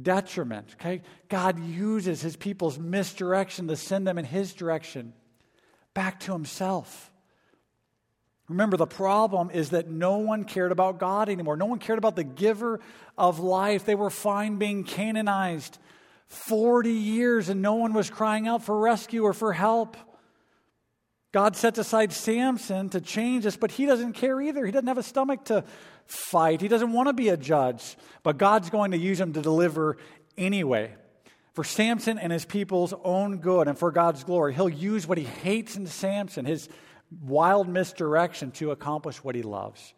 detriment. 0.00 0.74
Okay? 0.80 1.02
God 1.28 1.58
uses 1.58 2.20
his 2.20 2.36
people's 2.36 2.78
misdirection 2.78 3.68
to 3.68 3.76
send 3.76 4.06
them 4.06 4.18
in 4.18 4.24
his 4.24 4.52
direction 4.52 5.12
back 5.94 6.20
to 6.20 6.32
himself. 6.32 7.10
Remember, 8.48 8.76
the 8.76 8.86
problem 8.86 9.50
is 9.50 9.70
that 9.70 9.88
no 9.88 10.18
one 10.18 10.44
cared 10.44 10.72
about 10.72 10.98
God 10.98 11.28
anymore. 11.28 11.56
No 11.56 11.66
one 11.66 11.78
cared 11.78 11.98
about 11.98 12.16
the 12.16 12.24
giver 12.24 12.80
of 13.16 13.40
life. 13.40 13.84
They 13.84 13.94
were 13.94 14.10
fine 14.10 14.56
being 14.56 14.84
canonized 14.84 15.78
40 16.28 16.90
years 16.90 17.48
and 17.48 17.60
no 17.60 17.74
one 17.74 17.92
was 17.92 18.10
crying 18.10 18.48
out 18.48 18.62
for 18.62 18.78
rescue 18.78 19.22
or 19.22 19.32
for 19.32 19.52
help. 19.52 19.96
God 21.30 21.56
sets 21.56 21.78
aside 21.78 22.12
Samson 22.12 22.88
to 22.90 23.00
change 23.00 23.44
us, 23.44 23.56
but 23.56 23.70
he 23.70 23.84
doesn't 23.84 24.14
care 24.14 24.40
either. 24.40 24.64
He 24.64 24.72
doesn't 24.72 24.88
have 24.88 24.98
a 24.98 25.02
stomach 25.02 25.44
to 25.46 25.64
fight. 26.06 26.60
He 26.60 26.68
doesn't 26.68 26.92
want 26.92 27.08
to 27.08 27.12
be 27.12 27.28
a 27.28 27.36
judge, 27.36 27.96
but 28.22 28.38
God's 28.38 28.70
going 28.70 28.92
to 28.92 28.98
use 28.98 29.20
him 29.20 29.34
to 29.34 29.42
deliver 29.42 29.98
anyway. 30.38 30.94
For 31.52 31.64
Samson 31.64 32.18
and 32.18 32.32
his 32.32 32.44
people's 32.44 32.94
own 33.04 33.38
good 33.38 33.68
and 33.68 33.76
for 33.76 33.90
God's 33.90 34.24
glory, 34.24 34.54
he'll 34.54 34.68
use 34.68 35.06
what 35.06 35.18
he 35.18 35.24
hates 35.24 35.76
in 35.76 35.86
Samson, 35.86 36.46
his 36.46 36.68
wild 37.22 37.68
misdirection, 37.68 38.52
to 38.52 38.70
accomplish 38.70 39.22
what 39.22 39.34
he 39.34 39.42
loves 39.42 39.92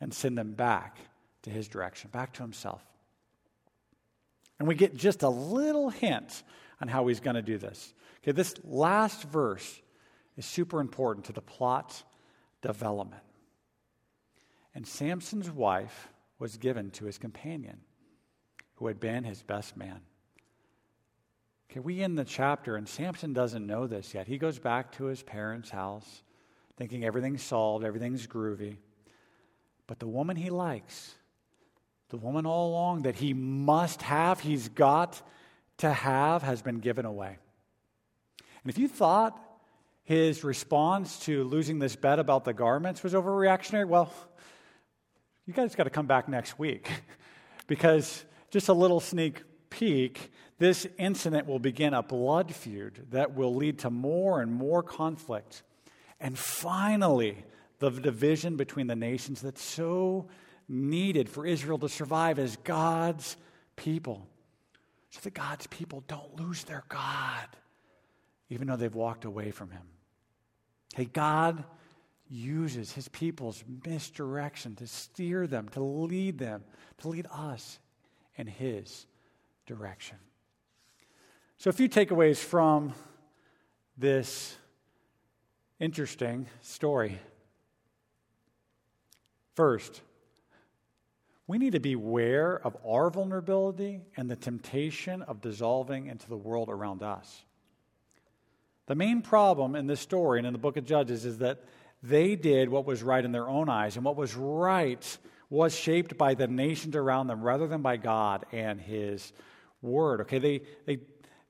and 0.00 0.12
send 0.12 0.36
them 0.36 0.52
back 0.52 0.98
to 1.42 1.50
his 1.50 1.68
direction, 1.68 2.10
back 2.12 2.34
to 2.34 2.42
himself. 2.42 2.82
And 4.58 4.68
we 4.68 4.74
get 4.74 4.94
just 4.94 5.22
a 5.22 5.28
little 5.28 5.88
hint 5.88 6.42
on 6.82 6.88
how 6.88 7.06
he's 7.06 7.20
going 7.20 7.36
to 7.36 7.42
do 7.42 7.56
this. 7.56 7.94
Okay, 8.22 8.32
this 8.32 8.54
last 8.64 9.22
verse 9.22 9.80
is 10.36 10.46
super 10.46 10.80
important 10.80 11.26
to 11.26 11.32
the 11.32 11.40
plot 11.40 12.02
development. 12.62 13.22
And 14.74 14.86
Samson's 14.86 15.50
wife 15.50 16.08
was 16.38 16.56
given 16.56 16.90
to 16.92 17.04
his 17.04 17.18
companion, 17.18 17.80
who 18.76 18.86
had 18.86 19.00
been 19.00 19.24
his 19.24 19.42
best 19.42 19.76
man. 19.76 20.00
Okay, 21.70 21.80
we 21.80 22.02
end 22.02 22.18
the 22.18 22.24
chapter, 22.24 22.76
and 22.76 22.88
Samson 22.88 23.32
doesn't 23.32 23.66
know 23.66 23.86
this 23.86 24.14
yet. 24.14 24.26
He 24.26 24.38
goes 24.38 24.58
back 24.58 24.92
to 24.92 25.04
his 25.04 25.22
parents' 25.22 25.70
house, 25.70 26.22
thinking 26.76 27.04
everything's 27.04 27.42
solved, 27.42 27.84
everything's 27.84 28.26
groovy. 28.26 28.76
But 29.86 29.98
the 29.98 30.08
woman 30.08 30.36
he 30.36 30.50
likes, 30.50 31.14
the 32.08 32.16
woman 32.16 32.46
all 32.46 32.70
along 32.70 33.02
that 33.02 33.16
he 33.16 33.34
must 33.34 34.02
have, 34.02 34.40
he's 34.40 34.68
got 34.68 35.20
to 35.78 35.92
have, 35.92 36.42
has 36.42 36.62
been 36.62 36.78
given 36.78 37.04
away. 37.04 37.38
And 38.62 38.70
if 38.70 38.78
you 38.78 38.88
thought 38.88 39.40
his 40.10 40.42
response 40.42 41.20
to 41.20 41.44
losing 41.44 41.78
this 41.78 41.94
bet 41.94 42.18
about 42.18 42.44
the 42.44 42.52
garments 42.52 43.04
was 43.04 43.14
overreactionary, 43.14 43.86
well, 43.86 44.12
you 45.46 45.54
guys 45.54 45.76
got 45.76 45.84
to 45.84 45.90
come 45.90 46.08
back 46.08 46.28
next 46.28 46.58
week 46.58 46.90
because 47.68 48.24
just 48.50 48.68
a 48.68 48.72
little 48.72 48.98
sneak 48.98 49.40
peek 49.70 50.32
this 50.58 50.84
incident 50.98 51.46
will 51.46 51.60
begin 51.60 51.94
a 51.94 52.02
blood 52.02 52.52
feud 52.52 53.06
that 53.12 53.36
will 53.36 53.54
lead 53.54 53.78
to 53.78 53.90
more 53.90 54.42
and 54.42 54.52
more 54.52 54.82
conflict. 54.82 55.62
And 56.18 56.36
finally, 56.36 57.44
the 57.78 57.90
division 57.90 58.56
between 58.56 58.88
the 58.88 58.96
nations 58.96 59.40
that's 59.40 59.62
so 59.62 60.26
needed 60.68 61.28
for 61.28 61.46
Israel 61.46 61.78
to 61.78 61.88
survive 61.88 62.40
as 62.40 62.56
God's 62.56 63.36
people. 63.76 64.26
So 65.10 65.20
that 65.22 65.34
God's 65.34 65.68
people 65.68 66.02
don't 66.08 66.34
lose 66.34 66.64
their 66.64 66.82
God, 66.88 67.46
even 68.48 68.66
though 68.66 68.76
they've 68.76 68.92
walked 68.92 69.24
away 69.24 69.52
from 69.52 69.70
Him. 69.70 69.82
Hey, 70.94 71.04
God 71.04 71.64
uses 72.28 72.92
his 72.92 73.08
people's 73.08 73.64
misdirection 73.84 74.76
to 74.76 74.86
steer 74.86 75.46
them, 75.46 75.68
to 75.70 75.82
lead 75.82 76.38
them, 76.38 76.62
to 76.98 77.08
lead 77.08 77.26
us 77.32 77.78
in 78.36 78.46
his 78.46 79.06
direction. 79.66 80.16
So, 81.58 81.70
a 81.70 81.72
few 81.72 81.88
takeaways 81.88 82.38
from 82.38 82.94
this 83.98 84.56
interesting 85.78 86.46
story. 86.62 87.18
First, 89.54 90.00
we 91.46 91.58
need 91.58 91.72
to 91.72 91.80
be 91.80 91.94
aware 91.94 92.64
of 92.64 92.76
our 92.86 93.10
vulnerability 93.10 94.02
and 94.16 94.30
the 94.30 94.36
temptation 94.36 95.22
of 95.22 95.40
dissolving 95.40 96.06
into 96.06 96.28
the 96.28 96.36
world 96.36 96.68
around 96.68 97.02
us. 97.02 97.44
The 98.90 98.96
main 98.96 99.22
problem 99.22 99.76
in 99.76 99.86
this 99.86 100.00
story 100.00 100.40
and 100.40 100.46
in 100.48 100.52
the 100.52 100.58
book 100.58 100.76
of 100.76 100.84
Judges 100.84 101.24
is 101.24 101.38
that 101.38 101.62
they 102.02 102.34
did 102.34 102.68
what 102.68 102.86
was 102.86 103.04
right 103.04 103.24
in 103.24 103.30
their 103.30 103.48
own 103.48 103.68
eyes, 103.68 103.94
and 103.94 104.04
what 104.04 104.16
was 104.16 104.34
right 104.34 105.18
was 105.48 105.76
shaped 105.76 106.18
by 106.18 106.34
the 106.34 106.48
nations 106.48 106.96
around 106.96 107.28
them 107.28 107.40
rather 107.40 107.68
than 107.68 107.82
by 107.82 107.98
God 107.98 108.46
and 108.50 108.80
His 108.80 109.32
Word. 109.80 110.22
Okay, 110.22 110.40
they, 110.40 110.62
they, 110.86 110.98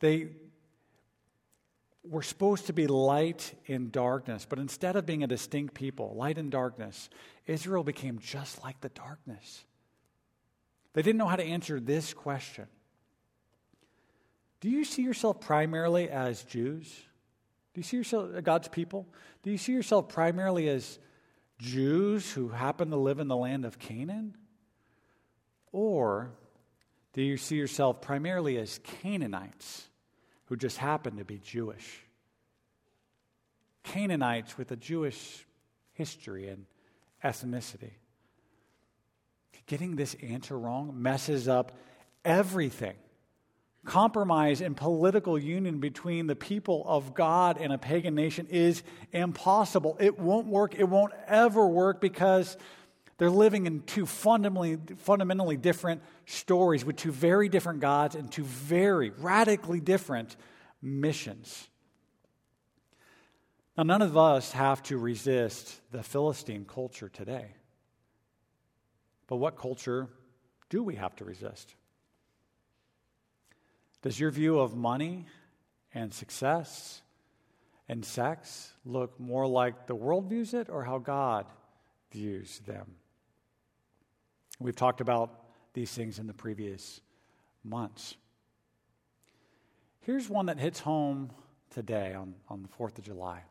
they 0.01 0.29
were 2.05 2.21
supposed 2.21 2.67
to 2.67 2.75
be 2.75 2.87
light 2.87 3.55
in 3.65 3.89
darkness, 3.89 4.47
but 4.47 4.59
instead 4.59 4.97
of 4.97 5.07
being 5.07 5.25
a 5.25 5.27
distinct 5.27 5.73
people, 5.73 6.15
light 6.15 6.37
in 6.37 6.51
darkness, 6.51 7.09
Israel 7.47 7.85
became 7.85 8.19
just 8.19 8.63
like 8.63 8.79
the 8.83 8.91
darkness. 8.91 9.65
They 10.93 11.01
didn't 11.01 11.17
know 11.17 11.27
how 11.27 11.37
to 11.37 11.43
answer 11.43 11.81
this 11.81 12.13
question 12.13 12.67
Do 14.61 14.69
you 14.69 14.85
see 14.85 15.01
yourself 15.01 15.41
primarily 15.41 16.11
as 16.11 16.43
Jews? 16.43 17.07
Do 17.81 17.83
you 17.83 17.89
see 17.89 17.97
yourself 17.97 18.37
uh, 18.37 18.41
God's 18.43 18.69
people? 18.69 19.09
Do 19.43 19.51
you 19.51 19.57
see 19.57 19.73
yourself 19.73 20.11
primarily 20.11 20.69
as 20.69 20.99
Jews 21.59 22.31
who 22.31 22.49
happen 22.49 22.91
to 22.91 22.99
live 22.99 23.21
in 23.21 23.29
the 23.29 23.39
land 23.39 23.65
of 23.65 23.79
Canaan? 23.79 24.37
Or 25.73 26.31
do 27.15 27.23
you 27.23 27.39
see 27.39 27.57
yourself 27.57 28.03
primarily 28.03 28.59
as 28.59 28.81
Canaanites 28.85 29.89
who 30.45 30.59
just 30.59 30.77
happen 30.77 31.17
to 31.17 31.25
be 31.25 31.39
Jewish? 31.39 32.05
Canaanites 33.83 34.59
with 34.59 34.71
a 34.73 34.77
Jewish 34.77 35.47
history 35.95 36.49
and 36.49 36.67
ethnicity. 37.25 37.93
Getting 39.65 39.97
this 39.97 40.15
answer 40.23 40.59
wrong 40.59 41.01
messes 41.01 41.49
up 41.49 41.73
everything. 42.27 42.97
Compromise 43.85 44.61
and 44.61 44.77
political 44.77 45.39
union 45.39 45.81
between 45.81 46.27
the 46.27 46.37
people 46.37 46.85
of 46.87 47.15
God 47.15 47.57
and 47.59 47.73
a 47.73 47.79
pagan 47.79 48.15
nation 48.15 48.47
is 48.51 48.83
impossible. 49.13 49.97
It 49.99 50.19
won't 50.19 50.47
work. 50.47 50.75
It 50.79 50.85
won't 50.85 51.13
ever 51.27 51.67
work 51.67 52.01
because 52.01 52.59
they're 53.17 53.31
living 53.31 53.67
in 53.67 53.81
two 53.83 54.05
fundamentally, 54.05 54.79
fundamentally 54.99 55.57
different 55.57 56.03
stories 56.27 56.85
with 56.85 56.97
two 56.97 57.13
very 57.13 57.49
different 57.49 57.81
gods 57.81 58.15
and 58.15 58.31
two 58.31 58.45
very 58.45 59.11
radically 59.11 59.81
different 59.81 60.37
missions. 60.83 61.69
Now, 63.77 63.85
none 63.85 64.03
of 64.03 64.17
us 64.17 64.53
have 64.53 64.83
to 64.85 64.99
resist 64.99 65.81
the 65.91 66.03
Philistine 66.03 66.67
culture 66.67 67.09
today. 67.09 67.55
But 69.27 69.37
what 69.37 69.57
culture 69.57 70.09
do 70.69 70.83
we 70.83 70.97
have 70.97 71.17
to 71.17 71.25
resist? 71.25 71.75
Does 74.03 74.19
your 74.19 74.31
view 74.31 74.59
of 74.59 74.75
money 74.77 75.27
and 75.93 76.13
success 76.13 77.03
and 77.89 78.05
sex 78.05 78.73
look 78.85 79.19
more 79.21 79.47
like 79.47 79.87
the 79.87 79.95
world 79.95 80.29
views 80.31 80.55
it 80.55 80.69
or 80.71 80.85
how 80.85 80.99
God 80.99 81.47
views 82.11 82.61
them? 82.67 82.87
We've 84.59 84.77
talked 84.77 85.01
about 85.01 85.43
these 85.75 85.91
things 85.93 86.19
in 86.19 86.27
the 86.27 86.35
previous 86.35 87.01
months. 87.63 88.17
Here's 90.01 90.29
one 90.29 90.47
that 90.47 90.59
hits 90.59 90.81
home 90.81 91.31
today 91.71 92.15
on, 92.15 92.35
on 92.49 92.63
the 92.63 92.69
4th 92.69 92.99
of 92.99 93.05
July. 93.05 93.43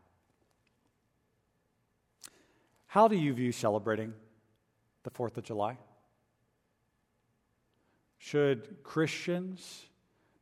How 2.88 3.07
do 3.07 3.15
you 3.15 3.33
view 3.33 3.51
celebrating 3.51 4.13
the 5.03 5.12
4th 5.12 5.38
of 5.38 5.43
July? 5.43 5.77
Should 8.17 8.83
Christians 8.83 9.85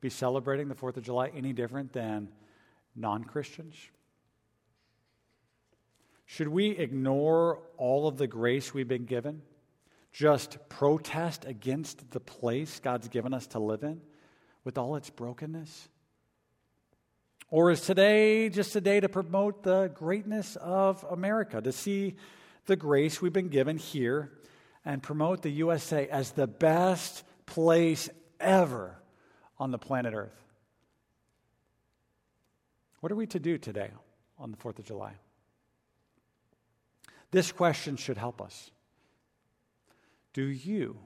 be 0.01 0.09
celebrating 0.09 0.67
the 0.67 0.75
4th 0.75 0.97
of 0.97 1.03
July 1.03 1.31
any 1.35 1.53
different 1.53 1.93
than 1.93 2.29
non 2.95 3.23
Christians? 3.23 3.75
Should 6.25 6.49
we 6.49 6.71
ignore 6.71 7.61
all 7.77 8.07
of 8.07 8.17
the 8.17 8.27
grace 8.27 8.73
we've 8.73 8.87
been 8.87 9.05
given? 9.05 9.41
Just 10.11 10.57
protest 10.69 11.45
against 11.45 12.11
the 12.11 12.19
place 12.19 12.79
God's 12.79 13.07
given 13.07 13.33
us 13.33 13.47
to 13.47 13.59
live 13.59 13.83
in 13.83 14.01
with 14.63 14.77
all 14.77 14.95
its 14.97 15.09
brokenness? 15.09 15.87
Or 17.49 17.71
is 17.71 17.81
today 17.81 18.49
just 18.49 18.75
a 18.75 18.81
day 18.81 18.99
to 18.99 19.07
promote 19.07 19.63
the 19.63 19.89
greatness 19.93 20.57
of 20.57 21.05
America, 21.09 21.61
to 21.61 21.71
see 21.71 22.15
the 22.65 22.75
grace 22.75 23.21
we've 23.21 23.31
been 23.31 23.47
given 23.47 23.77
here 23.77 24.33
and 24.83 25.01
promote 25.01 25.41
the 25.41 25.51
USA 25.51 26.07
as 26.09 26.31
the 26.31 26.47
best 26.47 27.23
place 27.45 28.09
ever 28.41 28.97
on 29.59 29.71
the 29.71 29.77
planet 29.77 30.13
Earth. 30.13 30.43
What 32.99 33.11
are 33.11 33.15
we 33.15 33.27
to 33.27 33.39
do 33.39 33.57
today 33.57 33.91
on 34.39 34.51
the 34.51 34.57
4th 34.57 34.79
of 34.79 34.85
July? 34.85 35.13
This 37.31 37.51
question 37.51 37.97
should 37.97 38.17
help 38.17 38.41
us. 38.41 38.71
Do 40.33 40.43
you 40.43 40.97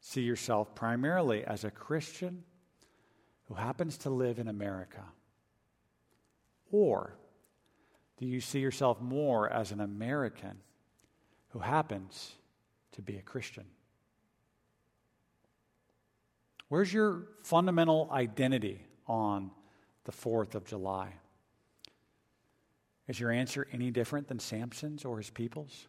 see 0.00 0.22
yourself 0.22 0.74
primarily 0.74 1.44
as 1.44 1.64
a 1.64 1.70
Christian 1.70 2.44
who 3.44 3.54
happens 3.54 3.98
to 3.98 4.10
live 4.10 4.38
in 4.38 4.48
America? 4.48 5.02
Or 6.70 7.14
do 8.18 8.26
you 8.26 8.40
see 8.40 8.60
yourself 8.60 9.00
more 9.00 9.50
as 9.50 9.72
an 9.72 9.80
American 9.80 10.58
who 11.48 11.58
happens 11.58 12.32
to 12.92 13.02
be 13.02 13.16
a 13.16 13.22
Christian? 13.22 13.64
Where's 16.72 16.90
your 16.90 17.24
fundamental 17.42 18.08
identity 18.10 18.80
on 19.06 19.50
the 20.04 20.12
4th 20.12 20.54
of 20.54 20.64
July? 20.64 21.12
Is 23.06 23.20
your 23.20 23.30
answer 23.30 23.68
any 23.72 23.90
different 23.90 24.28
than 24.28 24.38
Samson's 24.38 25.04
or 25.04 25.18
his 25.18 25.28
people's? 25.28 25.86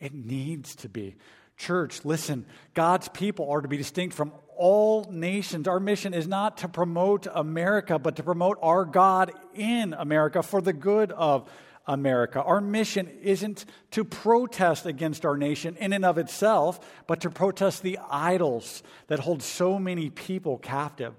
It 0.00 0.12
needs 0.12 0.74
to 0.74 0.88
be. 0.88 1.14
Church, 1.56 2.04
listen, 2.04 2.44
God's 2.74 3.06
people 3.06 3.52
are 3.52 3.60
to 3.60 3.68
be 3.68 3.76
distinct 3.76 4.16
from 4.16 4.32
all 4.56 5.06
nations. 5.08 5.68
Our 5.68 5.78
mission 5.78 6.12
is 6.12 6.26
not 6.26 6.56
to 6.56 6.68
promote 6.68 7.28
America, 7.32 8.00
but 8.00 8.16
to 8.16 8.24
promote 8.24 8.58
our 8.62 8.84
God 8.84 9.30
in 9.54 9.92
America 9.92 10.42
for 10.42 10.60
the 10.60 10.72
good 10.72 11.12
of 11.12 11.48
America. 11.86 12.42
Our 12.42 12.60
mission 12.60 13.08
isn't 13.22 13.64
to 13.92 14.04
protest 14.04 14.86
against 14.86 15.24
our 15.24 15.36
nation 15.36 15.76
in 15.76 15.92
and 15.92 16.04
of 16.04 16.18
itself, 16.18 16.80
but 17.06 17.20
to 17.20 17.30
protest 17.30 17.82
the 17.82 17.98
idols 18.10 18.82
that 19.08 19.20
hold 19.20 19.42
so 19.42 19.78
many 19.78 20.10
people 20.10 20.58
captive. 20.58 21.14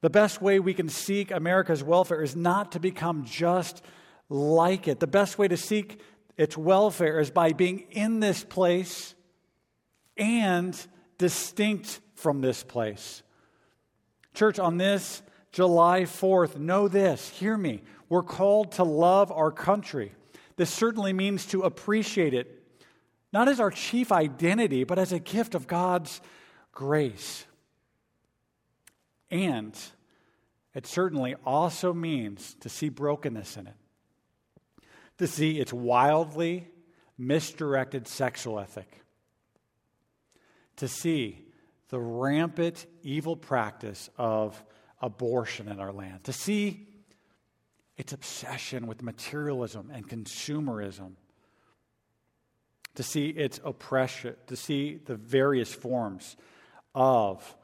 The 0.00 0.10
best 0.10 0.40
way 0.40 0.60
we 0.60 0.72
can 0.72 0.88
seek 0.88 1.30
America's 1.30 1.82
welfare 1.82 2.22
is 2.22 2.34
not 2.34 2.72
to 2.72 2.80
become 2.80 3.24
just 3.24 3.82
like 4.30 4.88
it. 4.88 5.00
The 5.00 5.06
best 5.06 5.38
way 5.38 5.48
to 5.48 5.56
seek 5.56 6.00
its 6.38 6.56
welfare 6.56 7.20
is 7.20 7.30
by 7.30 7.52
being 7.52 7.80
in 7.90 8.20
this 8.20 8.42
place 8.42 9.14
and 10.16 10.74
distinct 11.18 12.00
from 12.14 12.40
this 12.40 12.62
place. 12.62 13.22
Church, 14.32 14.58
on 14.58 14.78
this 14.78 15.22
July 15.52 16.02
4th, 16.02 16.56
know 16.56 16.88
this, 16.88 17.28
hear 17.28 17.56
me. 17.56 17.82
We're 18.10 18.24
called 18.24 18.72
to 18.72 18.84
love 18.84 19.32
our 19.32 19.52
country. 19.52 20.12
This 20.56 20.68
certainly 20.68 21.14
means 21.14 21.46
to 21.46 21.62
appreciate 21.62 22.34
it, 22.34 22.62
not 23.32 23.48
as 23.48 23.60
our 23.60 23.70
chief 23.70 24.12
identity, 24.12 24.84
but 24.84 24.98
as 24.98 25.12
a 25.12 25.20
gift 25.20 25.54
of 25.54 25.66
God's 25.66 26.20
grace. 26.72 27.46
And 29.30 29.78
it 30.74 30.86
certainly 30.86 31.36
also 31.46 31.94
means 31.94 32.54
to 32.60 32.68
see 32.68 32.88
brokenness 32.88 33.56
in 33.56 33.68
it, 33.68 33.76
to 35.18 35.28
see 35.28 35.60
its 35.60 35.72
wildly 35.72 36.66
misdirected 37.16 38.08
sexual 38.08 38.58
ethic, 38.58 39.04
to 40.76 40.88
see 40.88 41.46
the 41.90 42.00
rampant 42.00 42.86
evil 43.02 43.36
practice 43.36 44.10
of 44.18 44.60
abortion 45.00 45.68
in 45.68 45.78
our 45.78 45.92
land, 45.92 46.24
to 46.24 46.32
see 46.32 46.88
its 48.00 48.14
obsession 48.14 48.86
with 48.86 49.02
materialism 49.02 49.90
and 49.92 50.08
consumerism, 50.08 51.12
to 52.94 53.02
see 53.02 53.28
its 53.28 53.60
oppression, 53.62 54.34
to 54.46 54.56
see 54.56 54.94
the 55.04 55.16
various 55.16 55.72
forms 55.72 56.36
of 56.94 57.54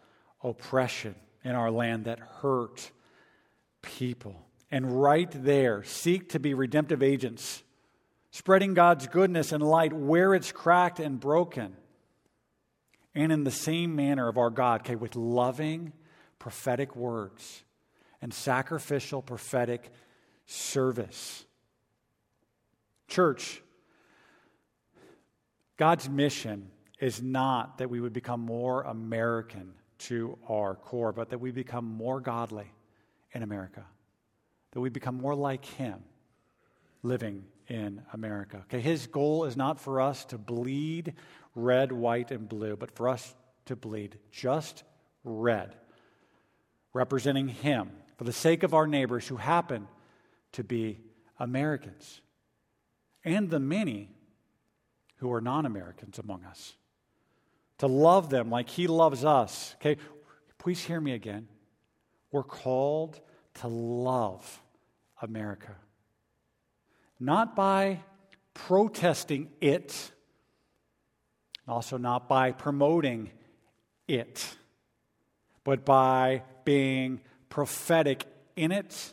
oppression 0.44 1.14
in 1.42 1.52
our 1.52 1.70
land 1.70 2.04
that 2.04 2.18
hurt 2.18 2.90
people. 3.80 4.46
And 4.70 5.02
right 5.02 5.30
there, 5.42 5.82
seek 5.84 6.28
to 6.30 6.38
be 6.38 6.52
redemptive 6.52 7.02
agents, 7.02 7.62
spreading 8.30 8.74
God's 8.74 9.06
goodness 9.06 9.52
and 9.52 9.62
light 9.62 9.94
where 9.94 10.34
it's 10.34 10.52
cracked 10.52 11.00
and 11.00 11.18
broken. 11.18 11.74
And 13.14 13.32
in 13.32 13.44
the 13.44 13.50
same 13.50 13.96
manner 13.96 14.28
of 14.28 14.36
our 14.36 14.50
God, 14.50 14.82
okay, 14.82 14.96
with 14.96 15.16
loving 15.16 15.94
prophetic 16.38 16.94
words 16.94 17.64
and 18.20 18.34
sacrificial 18.34 19.22
prophetic 19.22 19.90
service. 20.46 21.44
Church, 23.08 23.62
God's 25.76 26.08
mission 26.08 26.70
is 26.98 27.22
not 27.22 27.78
that 27.78 27.90
we 27.90 28.00
would 28.00 28.12
become 28.12 28.40
more 28.40 28.82
American 28.82 29.74
to 29.98 30.38
our 30.48 30.74
core, 30.74 31.12
but 31.12 31.30
that 31.30 31.38
we 31.38 31.50
become 31.50 31.84
more 31.84 32.20
godly 32.20 32.70
in 33.32 33.42
America, 33.42 33.84
that 34.72 34.80
we 34.80 34.88
become 34.88 35.16
more 35.16 35.34
like 35.34 35.64
Him 35.64 36.02
living 37.02 37.44
in 37.68 38.02
America. 38.12 38.58
Okay, 38.64 38.80
His 38.80 39.06
goal 39.06 39.44
is 39.44 39.56
not 39.56 39.78
for 39.78 40.00
us 40.00 40.24
to 40.26 40.38
bleed 40.38 41.14
red, 41.54 41.92
white, 41.92 42.30
and 42.30 42.48
blue, 42.48 42.76
but 42.76 42.90
for 42.90 43.08
us 43.08 43.34
to 43.66 43.76
bleed 43.76 44.18
just 44.30 44.84
red, 45.24 45.74
representing 46.92 47.48
Him 47.48 47.90
for 48.16 48.24
the 48.24 48.32
sake 48.32 48.62
of 48.62 48.74
our 48.74 48.86
neighbors 48.86 49.26
who 49.26 49.36
happen 49.36 49.88
to 50.56 50.64
be 50.64 50.98
Americans 51.38 52.22
and 53.24 53.50
the 53.50 53.60
many 53.60 54.08
who 55.16 55.30
are 55.30 55.40
non 55.42 55.66
Americans 55.66 56.18
among 56.18 56.44
us. 56.44 56.76
To 57.78 57.86
love 57.86 58.30
them 58.30 58.48
like 58.48 58.70
He 58.70 58.86
loves 58.86 59.22
us. 59.22 59.74
Okay, 59.76 59.98
please 60.56 60.82
hear 60.82 60.98
me 60.98 61.12
again. 61.12 61.46
We're 62.32 62.42
called 62.42 63.20
to 63.60 63.68
love 63.68 64.62
America. 65.20 65.76
Not 67.20 67.54
by 67.54 68.00
protesting 68.54 69.50
it, 69.60 70.10
also 71.68 71.98
not 71.98 72.28
by 72.28 72.52
promoting 72.52 73.30
it, 74.08 74.56
but 75.64 75.84
by 75.84 76.44
being 76.64 77.20
prophetic 77.50 78.24
in 78.56 78.72
it 78.72 79.12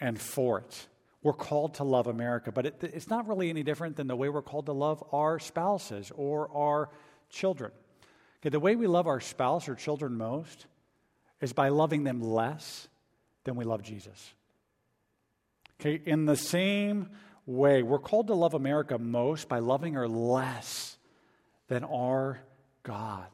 and 0.00 0.20
for 0.20 0.58
it. 0.58 0.86
We're 1.22 1.34
called 1.34 1.74
to 1.74 1.84
love 1.84 2.06
America, 2.06 2.50
but 2.50 2.66
it, 2.66 2.76
it's 2.82 3.08
not 3.08 3.28
really 3.28 3.50
any 3.50 3.62
different 3.62 3.96
than 3.96 4.06
the 4.06 4.16
way 4.16 4.28
we're 4.30 4.40
called 4.42 4.66
to 4.66 4.72
love 4.72 5.04
our 5.12 5.38
spouses 5.38 6.10
or 6.14 6.50
our 6.56 6.88
children. 7.28 7.72
Okay, 8.40 8.48
the 8.48 8.60
way 8.60 8.74
we 8.74 8.86
love 8.86 9.06
our 9.06 9.20
spouse 9.20 9.68
or 9.68 9.74
children 9.74 10.16
most 10.16 10.66
is 11.42 11.52
by 11.52 11.68
loving 11.68 12.04
them 12.04 12.22
less 12.22 12.88
than 13.44 13.54
we 13.54 13.64
love 13.64 13.82
Jesus. 13.82 14.32
Okay, 15.78 16.00
in 16.06 16.24
the 16.24 16.36
same 16.36 17.10
way, 17.44 17.82
we're 17.82 17.98
called 17.98 18.28
to 18.28 18.34
love 18.34 18.54
America 18.54 18.98
most 18.98 19.48
by 19.48 19.58
loving 19.58 19.94
her 19.94 20.08
less 20.08 20.96
than 21.68 21.84
our 21.84 22.40
God. 22.82 23.26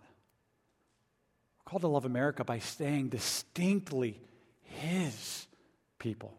We're 1.58 1.70
called 1.70 1.82
to 1.82 1.88
love 1.88 2.04
America 2.04 2.42
by 2.42 2.58
staying 2.58 3.10
distinctly 3.10 4.20
His 4.62 5.46
people. 5.98 6.34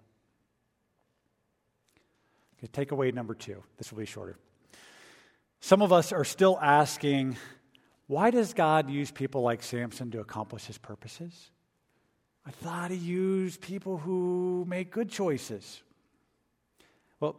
Okay, 2.63 2.85
takeaway 2.85 3.13
number 3.13 3.33
two. 3.33 3.63
This 3.77 3.91
will 3.91 3.99
be 3.99 4.05
shorter. 4.05 4.37
Some 5.59 5.81
of 5.81 5.91
us 5.91 6.11
are 6.11 6.23
still 6.23 6.57
asking, 6.61 7.37
why 8.07 8.31
does 8.31 8.53
God 8.53 8.89
use 8.89 9.11
people 9.11 9.41
like 9.41 9.63
Samson 9.63 10.11
to 10.11 10.19
accomplish 10.19 10.65
his 10.65 10.77
purposes? 10.77 11.51
I 12.45 12.51
thought 12.51 12.91
he 12.91 12.97
used 12.97 13.61
people 13.61 13.97
who 13.97 14.65
make 14.67 14.91
good 14.91 15.09
choices. 15.09 15.81
Well, 17.19 17.35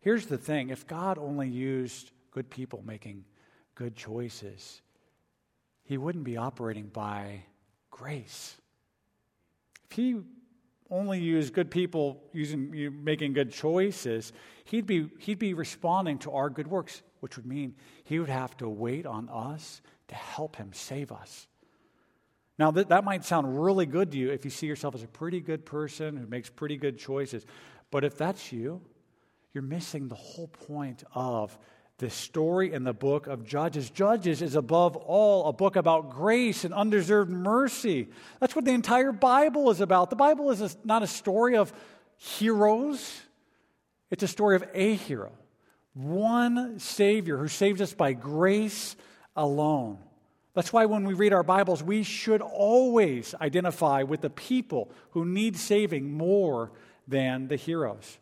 here's 0.00 0.26
the 0.26 0.38
thing 0.38 0.70
if 0.70 0.86
God 0.86 1.18
only 1.18 1.48
used 1.48 2.12
good 2.30 2.48
people 2.48 2.82
making 2.86 3.24
good 3.74 3.96
choices, 3.96 4.80
he 5.82 5.98
wouldn't 5.98 6.24
be 6.24 6.36
operating 6.36 6.86
by 6.86 7.42
grace. 7.90 8.56
If 9.90 9.96
he 9.96 10.20
only 10.92 11.18
use 11.18 11.50
good 11.50 11.70
people 11.70 12.22
using 12.32 13.02
making 13.02 13.32
good 13.32 13.50
choices, 13.50 14.32
he'd 14.64 14.86
be, 14.86 15.08
he'd 15.18 15.38
be 15.38 15.54
responding 15.54 16.18
to 16.18 16.30
our 16.32 16.50
good 16.50 16.68
works, 16.68 17.02
which 17.20 17.36
would 17.36 17.46
mean 17.46 17.74
he 18.04 18.18
would 18.18 18.28
have 18.28 18.56
to 18.58 18.68
wait 18.68 19.06
on 19.06 19.28
us 19.28 19.80
to 20.08 20.14
help 20.14 20.56
him 20.56 20.70
save 20.72 21.10
us. 21.10 21.48
Now, 22.58 22.70
that, 22.72 22.90
that 22.90 23.04
might 23.04 23.24
sound 23.24 23.60
really 23.60 23.86
good 23.86 24.12
to 24.12 24.18
you 24.18 24.30
if 24.30 24.44
you 24.44 24.50
see 24.50 24.66
yourself 24.66 24.94
as 24.94 25.02
a 25.02 25.08
pretty 25.08 25.40
good 25.40 25.64
person 25.64 26.16
who 26.16 26.26
makes 26.26 26.50
pretty 26.50 26.76
good 26.76 26.98
choices. 26.98 27.46
But 27.90 28.04
if 28.04 28.16
that's 28.16 28.52
you, 28.52 28.82
you're 29.54 29.62
missing 29.62 30.08
the 30.08 30.14
whole 30.14 30.48
point 30.48 31.02
of 31.14 31.58
the 31.98 32.10
story 32.10 32.72
in 32.72 32.84
the 32.84 32.92
book 32.92 33.26
of 33.26 33.44
Judges. 33.44 33.90
Judges 33.90 34.42
is 34.42 34.56
above 34.56 34.96
all 34.96 35.48
a 35.48 35.52
book 35.52 35.76
about 35.76 36.10
grace 36.10 36.64
and 36.64 36.74
undeserved 36.74 37.30
mercy. 37.30 38.08
That's 38.40 38.56
what 38.56 38.64
the 38.64 38.72
entire 38.72 39.12
Bible 39.12 39.70
is 39.70 39.80
about. 39.80 40.10
The 40.10 40.16
Bible 40.16 40.50
is 40.50 40.60
a, 40.60 40.70
not 40.84 41.02
a 41.02 41.06
story 41.06 41.56
of 41.56 41.72
heroes, 42.16 43.20
it's 44.10 44.22
a 44.22 44.28
story 44.28 44.56
of 44.56 44.64
a 44.74 44.94
hero. 44.94 45.32
One 45.94 46.78
Savior 46.78 47.36
who 47.36 47.48
saves 47.48 47.80
us 47.80 47.92
by 47.92 48.14
grace 48.14 48.96
alone. 49.36 49.98
That's 50.54 50.72
why 50.72 50.86
when 50.86 51.04
we 51.04 51.14
read 51.14 51.32
our 51.32 51.42
Bibles, 51.42 51.82
we 51.82 52.02
should 52.02 52.42
always 52.42 53.34
identify 53.40 54.02
with 54.02 54.20
the 54.20 54.30
people 54.30 54.90
who 55.10 55.24
need 55.24 55.56
saving 55.56 56.12
more 56.12 56.72
than 57.08 57.48
the 57.48 57.56
heroes. 57.56 58.18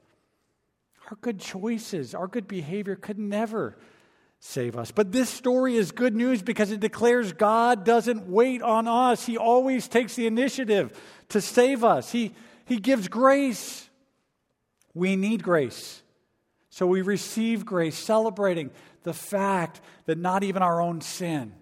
Our 1.10 1.16
good 1.20 1.40
choices, 1.40 2.14
our 2.14 2.28
good 2.28 2.46
behavior 2.46 2.94
could 2.94 3.18
never 3.18 3.76
save 4.38 4.76
us. 4.76 4.92
But 4.92 5.10
this 5.10 5.28
story 5.28 5.76
is 5.76 5.90
good 5.90 6.14
news 6.14 6.40
because 6.40 6.70
it 6.70 6.78
declares 6.78 7.32
God 7.32 7.84
doesn't 7.84 8.28
wait 8.28 8.62
on 8.62 8.86
us. 8.86 9.26
He 9.26 9.36
always 9.36 9.88
takes 9.88 10.14
the 10.14 10.26
initiative 10.26 10.98
to 11.30 11.40
save 11.40 11.82
us. 11.82 12.12
He, 12.12 12.34
he 12.64 12.78
gives 12.78 13.08
grace. 13.08 13.88
We 14.94 15.16
need 15.16 15.42
grace. 15.42 16.02
So 16.70 16.86
we 16.86 17.02
receive 17.02 17.66
grace, 17.66 17.98
celebrating 17.98 18.70
the 19.02 19.12
fact 19.12 19.80
that 20.06 20.16
not 20.16 20.44
even 20.44 20.62
our 20.62 20.80
own 20.80 21.00
sin 21.00 21.52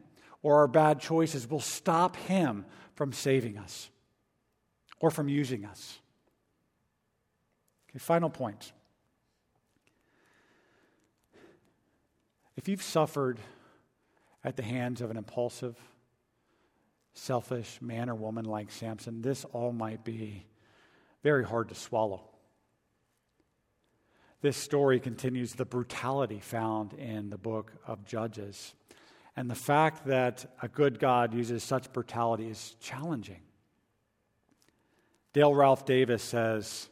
or 0.42 0.57
our 0.57 0.68
bad 0.68 1.01
choices 1.01 1.49
will 1.49 1.61
stop 1.61 2.16
Him 2.16 2.66
from 2.94 3.14
saving 3.14 3.57
us 3.57 3.88
or 5.01 5.11
from 5.11 5.30
using 5.30 5.64
us. 5.64 5.99
Okay, 7.90 7.99
final 7.99 8.28
point. 8.28 8.72
If 12.59 12.66
you've 12.66 12.82
suffered 12.82 13.38
at 14.42 14.56
the 14.56 14.64
hands 14.64 15.00
of 15.00 15.12
an 15.12 15.16
impulsive, 15.16 15.76
selfish 17.14 17.80
man 17.80 18.11
or 18.11 18.16
woman 18.16 18.44
like 18.44 18.72
Samson, 18.72 19.22
this 19.22 19.44
all 19.52 19.72
might 19.72 20.04
be 20.04 20.44
very 21.22 21.44
hard 21.44 21.68
to 21.68 21.76
swallow. 21.76 22.24
This 24.40 24.56
story 24.56 24.98
continues 24.98 25.54
the 25.54 25.64
brutality 25.64 26.40
found 26.40 26.94
in 26.94 27.30
the 27.30 27.38
book 27.38 27.74
of 27.86 28.04
Judges. 28.04 28.74
And 29.36 29.48
the 29.48 29.54
fact 29.54 30.09
that 30.09 30.44
a 30.61 30.66
good 30.66 30.98
God 30.98 31.34
uses 31.34 31.62
such 31.62 31.92
brutality 31.92 32.48
is 32.48 32.74
challenging. 32.80 33.42
Dale 35.32 35.54
Ralph 35.54 35.86
Davis 35.86 36.24
says 36.24 36.88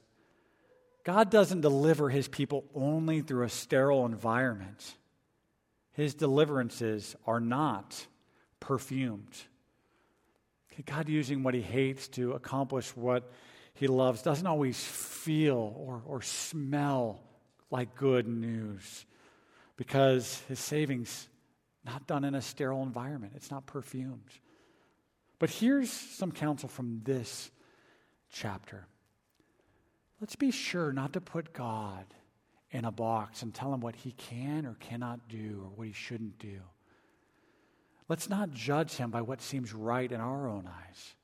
God 1.03 1.29
doesn't 1.29 1.63
deliver 1.63 2.09
his 2.09 2.29
people 2.29 2.63
only 2.73 3.21
through 3.21 3.43
a 3.43 3.49
sterile 3.49 4.07
environment. 4.07 4.97
His 5.97 6.15
deliverances 6.15 7.17
are 7.27 7.41
not 7.41 8.07
perfumed. 8.61 9.35
God 10.85 11.09
using 11.09 11.43
what 11.43 11.55
he 11.55 11.63
hates 11.63 12.07
to 12.09 12.33
accomplish 12.33 12.95
what 12.95 13.33
he 13.73 13.87
loves 13.87 14.21
doesn't 14.21 14.47
always 14.47 14.79
feel 14.79 15.75
or, 15.75 16.03
or 16.05 16.21
smell 16.21 17.23
like 17.71 17.95
good 17.95 18.29
news 18.29 19.07
because 19.79 20.43
his 20.49 20.59
savings 20.59 21.29
not 21.83 22.07
done 22.07 22.25
in 22.25 22.35
a 22.35 22.43
sterile 22.43 22.83
environment. 22.83 23.33
It's 23.35 23.51
not 23.51 23.65
perfumed. 23.65 24.21
But 25.39 25.49
here's 25.49 25.91
some 25.91 26.31
counsel 26.31 26.69
from 26.69 27.01
this 27.05 27.51
chapter. 28.31 28.87
Let's 30.21 30.37
be 30.37 30.51
sure 30.51 30.93
not 30.93 31.15
to 31.15 31.23
put 31.23 31.55
god 31.55 32.05
in 32.71 32.85
a 32.85 32.91
box 32.91 33.43
and 33.43 33.55
tell 33.55 33.73
him 33.73 33.81
what 33.81 33.97
he 33.97 34.13
can 34.13 34.67
or 34.67 34.75
cannot 34.75 35.29
do 35.29 35.63
or 35.65 35.71
what 35.77 35.87
he 35.87 35.93
shouldn't 35.93 36.39
do. 36.39 36.61
Let's 38.09 38.29
not 38.29 38.53
judge 38.53 38.93
him 38.93 39.11
by 39.11 39.23
what 39.23 39.41
seems 39.41 39.73
right 39.73 40.11
in 40.11 40.21
our 40.21 40.49
own 40.49 40.69
eyes. 40.69 41.15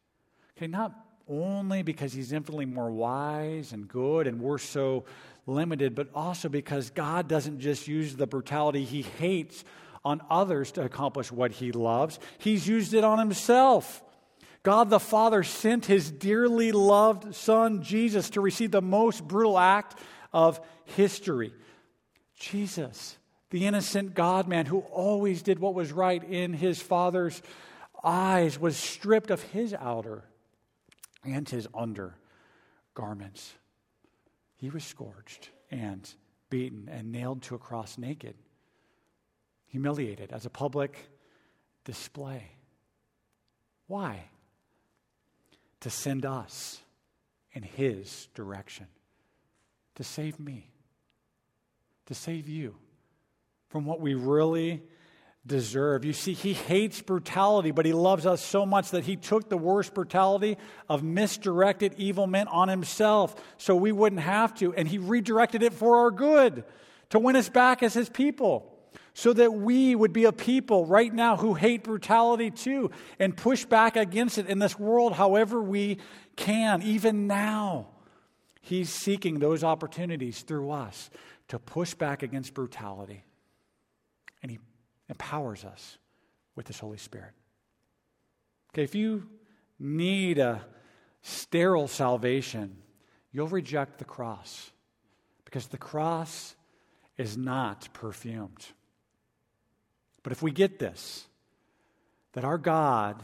Okay, 0.56 0.66
not 0.66 0.92
only 1.28 1.82
because 1.82 2.12
he's 2.12 2.32
infinitely 2.32 2.66
more 2.66 2.90
wise 2.90 3.72
and 3.72 3.86
good 3.86 4.26
and 4.26 4.40
we're 4.40 4.58
so 4.58 5.04
limited, 5.46 5.94
but 5.94 6.08
also 6.14 6.48
because 6.48 6.90
God 6.90 7.28
doesn't 7.28 7.60
just 7.60 7.86
use 7.88 8.16
the 8.16 8.26
brutality 8.26 8.84
he 8.84 9.02
hates 9.02 9.64
on 10.04 10.20
others 10.28 10.72
to 10.72 10.82
accomplish 10.82 11.30
what 11.30 11.52
he 11.52 11.70
loves, 11.70 12.18
he's 12.38 12.66
used 12.66 12.92
it 12.94 13.04
on 13.04 13.18
himself. 13.18 14.02
God 14.64 14.90
the 14.90 15.00
Father 15.00 15.42
sent 15.42 15.86
his 15.86 16.10
dearly 16.10 16.72
loved 16.72 17.34
Son, 17.34 17.82
Jesus, 17.82 18.30
to 18.30 18.40
receive 18.40 18.70
the 18.70 18.82
most 18.82 19.26
brutal 19.26 19.58
act 19.58 19.98
of 20.32 20.60
history. 20.84 21.52
Jesus, 22.38 23.16
the 23.50 23.66
innocent 23.66 24.14
God 24.14 24.48
man 24.48 24.66
who 24.66 24.80
always 24.80 25.42
did 25.42 25.58
what 25.58 25.74
was 25.74 25.92
right 25.92 26.22
in 26.22 26.52
his 26.54 26.80
Father's 26.80 27.42
eyes, 28.02 28.58
was 28.58 28.76
stripped 28.76 29.30
of 29.30 29.42
his 29.42 29.74
outer 29.74 30.24
and 31.24 31.48
his 31.48 31.68
under 31.74 32.14
garments. 32.94 33.54
He 34.56 34.70
was 34.70 34.84
scourged 34.84 35.48
and 35.70 36.08
beaten 36.50 36.88
and 36.90 37.12
nailed 37.12 37.42
to 37.42 37.54
a 37.54 37.58
cross 37.58 37.98
naked. 37.98 38.34
humiliated 39.72 40.32
as 40.32 40.44
a 40.44 40.50
public 40.50 41.08
display. 41.84 42.42
Why? 43.86 44.24
To 45.80 45.90
send 45.90 46.26
us 46.26 46.82
in 47.52 47.62
His 47.62 48.28
direction, 48.34 48.86
to 49.96 50.04
save 50.04 50.38
me, 50.38 50.70
to 52.06 52.14
save 52.14 52.48
you 52.48 52.74
from 53.68 53.84
what 53.84 54.00
we 54.00 54.14
really 54.14 54.82
deserve. 55.46 56.04
You 56.04 56.12
see, 56.12 56.34
He 56.34 56.52
hates 56.52 57.02
brutality, 57.02 57.70
but 57.70 57.84
He 57.84 57.92
loves 57.92 58.26
us 58.26 58.42
so 58.44 58.64
much 58.64 58.90
that 58.90 59.04
He 59.04 59.16
took 59.16 59.48
the 59.48 59.56
worst 59.56 59.94
brutality 59.94 60.56
of 60.88 61.02
misdirected 61.02 61.94
evil 61.96 62.26
men 62.26 62.48
on 62.48 62.68
Himself 62.68 63.34
so 63.56 63.74
we 63.74 63.92
wouldn't 63.92 64.22
have 64.22 64.54
to, 64.56 64.74
and 64.74 64.86
He 64.86 64.98
redirected 64.98 65.62
it 65.62 65.72
for 65.72 65.98
our 65.98 66.10
good 66.10 66.64
to 67.10 67.18
win 67.18 67.36
us 67.36 67.48
back 67.48 67.82
as 67.82 67.94
His 67.94 68.08
people 68.08 68.68
so 69.14 69.32
that 69.32 69.52
we 69.52 69.94
would 69.94 70.12
be 70.12 70.24
a 70.24 70.32
people 70.32 70.86
right 70.86 71.12
now 71.12 71.36
who 71.36 71.54
hate 71.54 71.84
brutality 71.84 72.50
too 72.50 72.90
and 73.18 73.36
push 73.36 73.64
back 73.64 73.96
against 73.96 74.38
it 74.38 74.46
in 74.46 74.58
this 74.58 74.78
world 74.78 75.12
however 75.12 75.60
we 75.60 75.98
can, 76.36 76.82
even 76.82 77.26
now. 77.26 77.88
He's 78.62 78.88
seeking 78.88 79.38
those 79.38 79.62
opportunities 79.62 80.40
through 80.42 80.70
us 80.70 81.10
to 81.48 81.58
push 81.58 81.94
back 81.94 82.22
against 82.22 82.54
brutality. 82.54 83.24
And 84.42 84.50
He 84.50 84.58
empowers 85.08 85.64
us 85.64 85.98
with 86.56 86.68
His 86.68 86.78
Holy 86.78 86.98
Spirit. 86.98 87.32
Okay, 88.72 88.84
if 88.84 88.94
you 88.94 89.28
need 89.78 90.38
a 90.38 90.62
sterile 91.20 91.88
salvation, 91.88 92.78
you'll 93.32 93.48
reject 93.48 93.98
the 93.98 94.04
cross 94.04 94.70
because 95.44 95.66
the 95.66 95.76
cross 95.76 96.54
is 97.18 97.36
not 97.36 97.92
perfumed. 97.92 98.66
But 100.22 100.32
if 100.32 100.40
we 100.40 100.52
get 100.52 100.78
this, 100.78 101.26
that 102.32 102.44
our 102.44 102.58
God 102.58 103.22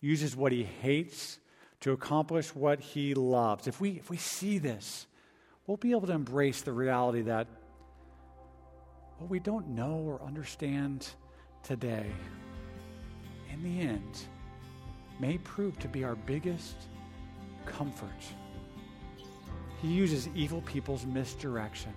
uses 0.00 0.36
what 0.36 0.52
he 0.52 0.64
hates 0.64 1.38
to 1.82 1.92
accomplish 1.92 2.54
what 2.54 2.80
he 2.80 3.14
loves, 3.14 3.68
if 3.68 3.80
we, 3.80 3.90
if 3.90 4.10
we 4.10 4.16
see 4.16 4.58
this, 4.58 5.06
we'll 5.66 5.76
be 5.76 5.92
able 5.92 6.06
to 6.06 6.12
embrace 6.12 6.62
the 6.62 6.72
reality 6.72 7.22
that 7.22 7.46
what 9.18 9.30
we 9.30 9.38
don't 9.38 9.68
know 9.68 9.94
or 10.06 10.20
understand 10.22 11.08
today, 11.62 12.06
in 13.52 13.62
the 13.62 13.80
end, 13.80 14.26
may 15.20 15.38
prove 15.38 15.78
to 15.78 15.88
be 15.88 16.02
our 16.02 16.16
biggest 16.16 16.74
comfort. 17.66 18.08
He 19.80 19.88
uses 19.88 20.28
evil 20.34 20.62
people's 20.62 21.04
misdirection, 21.04 21.92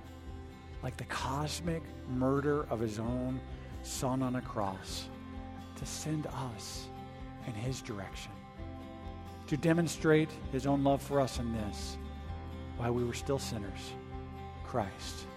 like 0.83 0.97
the 0.97 1.05
cosmic 1.05 1.81
murder 2.09 2.67
of 2.69 2.79
his 2.79 2.99
own 2.99 3.39
Son 3.85 4.23
on 4.23 4.35
a 4.35 4.41
cross 4.41 5.09
to 5.75 5.85
send 5.85 6.25
us 6.51 6.87
in 7.45 7.53
His 7.53 7.81
direction, 7.81 8.31
to 9.47 9.57
demonstrate 9.57 10.29
His 10.51 10.65
own 10.65 10.83
love 10.83 11.01
for 11.01 11.19
us 11.19 11.39
in 11.39 11.53
this. 11.53 11.97
While 12.77 12.93
we 12.93 13.03
were 13.03 13.13
still 13.13 13.39
sinners, 13.39 13.93
Christ 14.65 15.27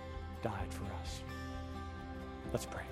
died 0.42 0.70
for 0.70 0.84
us. 1.00 1.22
Let's 2.52 2.66
pray. 2.66 2.82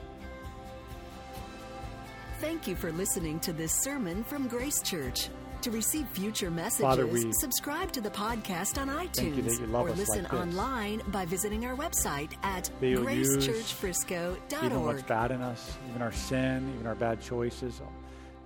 Thank 2.41 2.67
you 2.67 2.77
for 2.77 2.93
listening 2.93 3.41
to 3.41 3.53
this 3.53 3.73
sermon 3.73 4.23
from 4.23 4.47
Grace 4.47 4.83
Church. 4.83 5.29
To 5.63 5.71
receive 5.71 6.07
future 6.09 6.51
messages, 6.51 6.83
Father, 6.83 7.09
subscribe 7.33 7.91
to 7.93 8.01
the 8.01 8.11
podcast 8.11 8.79
on 8.79 8.89
thank 8.89 9.17
you 9.17 9.43
iTunes 9.43 9.59
you 9.59 9.75
or 9.75 9.91
listen 9.91 10.25
like 10.25 10.35
online 10.35 11.03
by 11.09 11.25
visiting 11.25 11.65
our 11.65 11.75
website 11.75 12.35
at 12.45 12.71
That 12.79 12.87
you'll 12.87 13.11
use 13.11 13.37
even 13.37 13.55
gracechurchfrisco.org. 13.55 14.85
what's 14.85 15.03
bad 15.03 15.33
in 15.33 15.41
us, 15.41 15.77
even 15.89 16.03
our 16.03 16.13
sin, 16.13 16.73
even 16.75 16.87
our 16.87 16.95
bad 16.95 17.21
choices. 17.21 17.81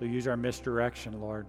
You'll 0.01 0.09
use 0.09 0.29
our 0.29 0.37
misdirection, 0.37 1.21
Lord, 1.21 1.47